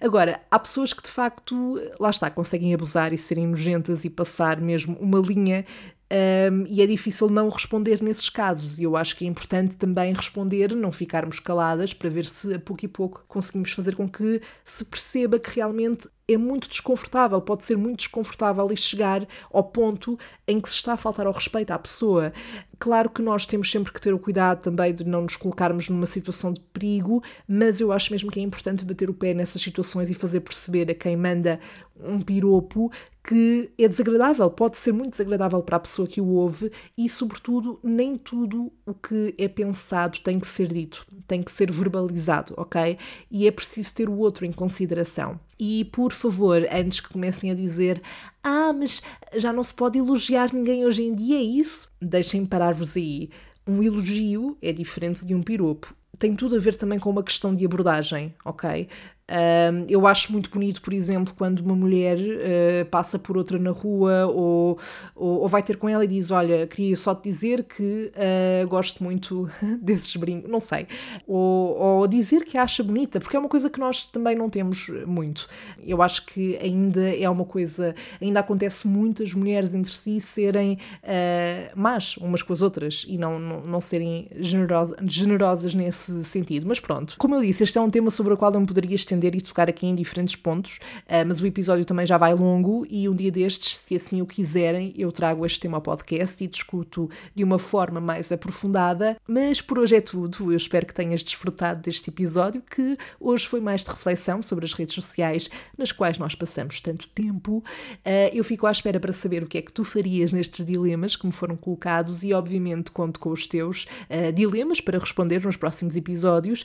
Agora, 0.00 0.40
há 0.50 0.58
pessoas 0.58 0.92
que 0.92 1.02
de 1.02 1.10
facto, 1.10 1.80
lá 1.98 2.10
está, 2.10 2.30
conseguem 2.30 2.72
abusar 2.72 3.12
e 3.12 3.18
serem 3.18 3.46
nojentas 3.46 4.04
e 4.04 4.10
passar 4.10 4.60
mesmo 4.60 4.96
uma 5.00 5.18
linha 5.18 5.64
um, 6.12 6.64
e 6.68 6.82
é 6.82 6.86
difícil 6.86 7.28
não 7.28 7.48
responder 7.48 8.02
nesses 8.02 8.28
casos. 8.28 8.78
E 8.78 8.82
eu 8.82 8.96
acho 8.96 9.16
que 9.16 9.24
é 9.24 9.28
importante 9.28 9.76
também 9.76 10.12
responder, 10.12 10.74
não 10.74 10.90
ficarmos 10.90 11.38
caladas, 11.38 11.94
para 11.94 12.10
ver 12.10 12.26
se 12.26 12.54
a 12.54 12.58
pouco 12.58 12.84
e 12.84 12.88
pouco 12.88 13.24
conseguimos 13.28 13.70
fazer 13.70 13.94
com 13.94 14.08
que 14.08 14.40
se 14.64 14.84
perceba 14.84 15.38
que 15.38 15.54
realmente 15.54 16.08
é 16.26 16.36
muito 16.36 16.68
desconfortável, 16.68 17.40
pode 17.40 17.64
ser 17.64 17.76
muito 17.76 17.98
desconfortável 17.98 18.68
e 18.72 18.76
chegar 18.76 19.26
ao 19.52 19.64
ponto 19.64 20.18
em 20.46 20.60
que 20.60 20.68
se 20.68 20.76
está 20.76 20.92
a 20.92 20.96
faltar 20.96 21.26
ao 21.26 21.32
respeito 21.32 21.70
à 21.70 21.78
pessoa. 21.78 22.32
Claro 22.80 23.10
que 23.10 23.20
nós 23.20 23.44
temos 23.44 23.70
sempre 23.70 23.92
que 23.92 24.00
ter 24.00 24.14
o 24.14 24.18
cuidado 24.18 24.62
também 24.62 24.94
de 24.94 25.04
não 25.04 25.20
nos 25.20 25.36
colocarmos 25.36 25.90
numa 25.90 26.06
situação 26.06 26.50
de 26.50 26.62
perigo, 26.72 27.22
mas 27.46 27.78
eu 27.78 27.92
acho 27.92 28.10
mesmo 28.10 28.30
que 28.30 28.40
é 28.40 28.42
importante 28.42 28.86
bater 28.86 29.10
o 29.10 29.12
pé 29.12 29.34
nessas 29.34 29.60
situações 29.60 30.08
e 30.08 30.14
fazer 30.14 30.40
perceber 30.40 30.90
a 30.90 30.94
quem 30.94 31.14
manda 31.14 31.60
um 32.02 32.18
piropo 32.22 32.90
que 33.22 33.70
é 33.78 33.86
desagradável, 33.86 34.50
pode 34.50 34.78
ser 34.78 34.92
muito 34.92 35.10
desagradável 35.10 35.62
para 35.62 35.76
a 35.76 35.80
pessoa 35.80 36.08
que 36.08 36.22
o 36.22 36.28
ouve 36.28 36.72
e, 36.96 37.06
sobretudo, 37.06 37.78
nem 37.84 38.16
tudo 38.16 38.72
o 38.86 38.94
que 38.94 39.34
é 39.36 39.46
pensado 39.46 40.18
tem 40.20 40.40
que 40.40 40.46
ser 40.46 40.68
dito, 40.68 41.06
tem 41.28 41.42
que 41.42 41.52
ser 41.52 41.70
verbalizado, 41.70 42.54
ok? 42.56 42.96
E 43.30 43.46
é 43.46 43.50
preciso 43.50 43.94
ter 43.94 44.08
o 44.08 44.16
outro 44.16 44.46
em 44.46 44.52
consideração. 44.52 45.38
E, 45.60 45.84
por 45.84 46.10
favor, 46.10 46.66
antes 46.72 47.00
que 47.00 47.10
comecem 47.10 47.50
a 47.50 47.54
dizer 47.54 48.00
ah, 48.42 48.72
mas 48.72 49.02
já 49.36 49.52
não 49.52 49.62
se 49.62 49.74
pode 49.74 49.98
elogiar 49.98 50.52
ninguém 50.54 50.86
hoje 50.86 51.02
em 51.02 51.14
dia, 51.14 51.36
é 51.36 51.42
isso? 51.42 51.88
Deixem 52.00 52.46
parar-vos 52.46 52.96
aí. 52.96 53.28
Um 53.66 53.82
elogio 53.82 54.56
é 54.62 54.72
diferente 54.72 55.24
de 55.26 55.34
um 55.34 55.42
piropo. 55.42 55.94
Tem 56.18 56.34
tudo 56.34 56.56
a 56.56 56.58
ver 56.58 56.74
também 56.76 56.98
com 56.98 57.10
uma 57.10 57.22
questão 57.22 57.54
de 57.54 57.64
abordagem, 57.64 58.34
ok? 58.44 58.88
Uh, 59.30 59.86
eu 59.88 60.08
acho 60.08 60.32
muito 60.32 60.50
bonito, 60.50 60.82
por 60.82 60.92
exemplo, 60.92 61.32
quando 61.38 61.60
uma 61.60 61.76
mulher 61.76 62.18
uh, 62.18 62.84
passa 62.90 63.16
por 63.16 63.36
outra 63.36 63.60
na 63.60 63.70
rua 63.70 64.26
ou, 64.26 64.76
ou, 65.14 65.42
ou, 65.42 65.48
vai 65.48 65.62
ter 65.62 65.76
com 65.76 65.88
ela 65.88 66.04
e 66.04 66.08
diz: 66.08 66.32
Olha, 66.32 66.66
queria 66.66 66.96
só 66.96 67.14
te 67.14 67.30
dizer 67.30 67.62
que 67.62 68.10
uh, 68.10 68.66
gosto 68.66 69.04
muito 69.04 69.48
desses 69.80 70.14
brincos, 70.16 70.50
não 70.50 70.58
sei. 70.58 70.88
Ou, 71.28 71.78
ou, 71.78 72.08
dizer 72.08 72.44
que 72.44 72.58
a 72.58 72.64
acha 72.70 72.82
bonita, 72.82 73.20
porque 73.20 73.36
é 73.36 73.38
uma 73.38 73.48
coisa 73.48 73.70
que 73.70 73.78
nós 73.78 74.06
também 74.06 74.36
não 74.36 74.50
temos 74.50 74.88
muito. 75.06 75.48
Eu 75.84 76.02
acho 76.02 76.26
que 76.26 76.56
ainda 76.56 77.14
é 77.14 77.28
uma 77.28 77.44
coisa, 77.44 77.94
ainda 78.20 78.40
acontece 78.40 78.86
muitas 78.86 79.32
mulheres 79.32 79.74
entre 79.74 79.92
si 79.92 80.20
serem 80.20 80.78
uh, 81.02 81.78
más 81.80 82.16
umas 82.16 82.42
com 82.42 82.52
as 82.52 82.62
outras 82.62 83.04
e 83.08 83.16
não, 83.16 83.38
não, 83.38 83.60
não 83.60 83.80
serem 83.80 84.28
generosas, 84.38 84.96
generosas 85.04 85.74
nesse 85.74 86.24
sentido. 86.24 86.66
Mas 86.66 86.80
pronto, 86.80 87.16
como 87.18 87.34
eu 87.34 87.40
disse, 87.40 87.62
este 87.64 87.78
é 87.78 87.80
um 87.80 87.90
tema 87.90 88.10
sobre 88.10 88.34
o 88.34 88.36
qual 88.36 88.52
eu 88.52 88.60
me 88.60 88.66
poderia 88.66 88.94
estender 88.94 89.19
estender 89.20 89.36
e 89.36 89.40
tocar 89.40 89.68
aqui 89.68 89.86
em 89.86 89.94
diferentes 89.94 90.34
pontos, 90.34 90.78
uh, 91.06 91.26
mas 91.26 91.40
o 91.40 91.46
episódio 91.46 91.84
também 91.84 92.06
já 92.06 92.16
vai 92.16 92.34
longo 92.34 92.86
e 92.88 93.08
um 93.08 93.14
dia 93.14 93.30
destes, 93.30 93.76
se 93.76 93.96
assim 93.96 94.22
o 94.22 94.26
quiserem, 94.26 94.94
eu 94.96 95.12
trago 95.12 95.44
este 95.44 95.60
tema 95.60 95.76
ao 95.76 95.82
podcast 95.82 96.42
e 96.42 96.46
discuto 96.46 97.10
de 97.34 97.44
uma 97.44 97.58
forma 97.58 98.00
mais 98.00 98.32
aprofundada. 98.32 99.16
Mas 99.28 99.60
por 99.60 99.78
hoje 99.78 99.96
é 99.96 100.00
tudo. 100.00 100.50
Eu 100.50 100.56
espero 100.56 100.86
que 100.86 100.94
tenhas 100.94 101.22
desfrutado 101.22 101.80
deste 101.80 102.08
episódio, 102.08 102.62
que 102.62 102.96
hoje 103.18 103.46
foi 103.46 103.60
mais 103.60 103.84
de 103.84 103.90
reflexão 103.90 104.42
sobre 104.42 104.64
as 104.64 104.72
redes 104.72 104.94
sociais 104.94 105.50
nas 105.76 105.92
quais 105.92 106.18
nós 106.18 106.34
passamos 106.34 106.80
tanto 106.80 107.08
tempo. 107.08 107.58
Uh, 107.58 108.30
eu 108.32 108.42
fico 108.42 108.66
à 108.66 108.70
espera 108.70 108.98
para 108.98 109.12
saber 109.12 109.42
o 109.42 109.46
que 109.46 109.58
é 109.58 109.62
que 109.62 109.72
tu 109.72 109.84
farias 109.84 110.32
nestes 110.32 110.64
dilemas 110.64 111.16
que 111.16 111.26
me 111.26 111.32
foram 111.32 111.56
colocados 111.56 112.22
e, 112.22 112.32
obviamente, 112.32 112.90
conto 112.90 113.20
com 113.20 113.30
os 113.30 113.46
teus 113.46 113.86
uh, 114.08 114.32
dilemas 114.32 114.80
para 114.80 114.98
responder 114.98 115.44
nos 115.44 115.56
próximos 115.56 115.96
episódios. 115.96 116.64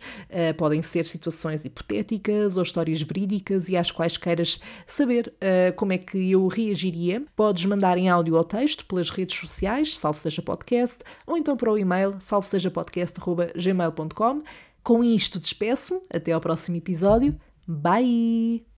podem 0.57 0.81
ser 0.81 1.05
situações 1.05 1.65
hipotéticas 1.65 2.44
ou 2.55 2.61
histórias 2.63 3.01
verídicas 3.01 3.67
e 3.69 3.77
às 3.77 3.89
quais 3.91 4.17
queiras 4.17 4.59
saber 4.85 5.33
uh, 5.37 5.73
como 5.75 5.93
é 5.93 5.97
que 5.97 6.31
eu 6.31 6.47
reagiria, 6.47 7.23
podes 7.35 7.65
mandar 7.65 7.97
em 7.97 8.07
áudio 8.09 8.35
ou 8.35 8.43
texto 8.43 8.85
pelas 8.85 9.09
redes 9.09 9.35
sociais, 9.37 9.97
salvo 9.97 10.19
seja 10.19 10.41
podcast, 10.41 10.99
ou 11.25 11.37
então 11.37 11.55
para 11.57 11.71
o 11.71 11.77
e-mail 11.77 12.15
salvosejapodcast.gmail.com. 12.19 14.43
Com 14.83 15.03
isto 15.03 15.39
despeço, 15.39 16.01
até 16.13 16.31
ao 16.31 16.41
próximo 16.41 16.77
episódio. 16.77 17.35
Bye! 17.67 18.65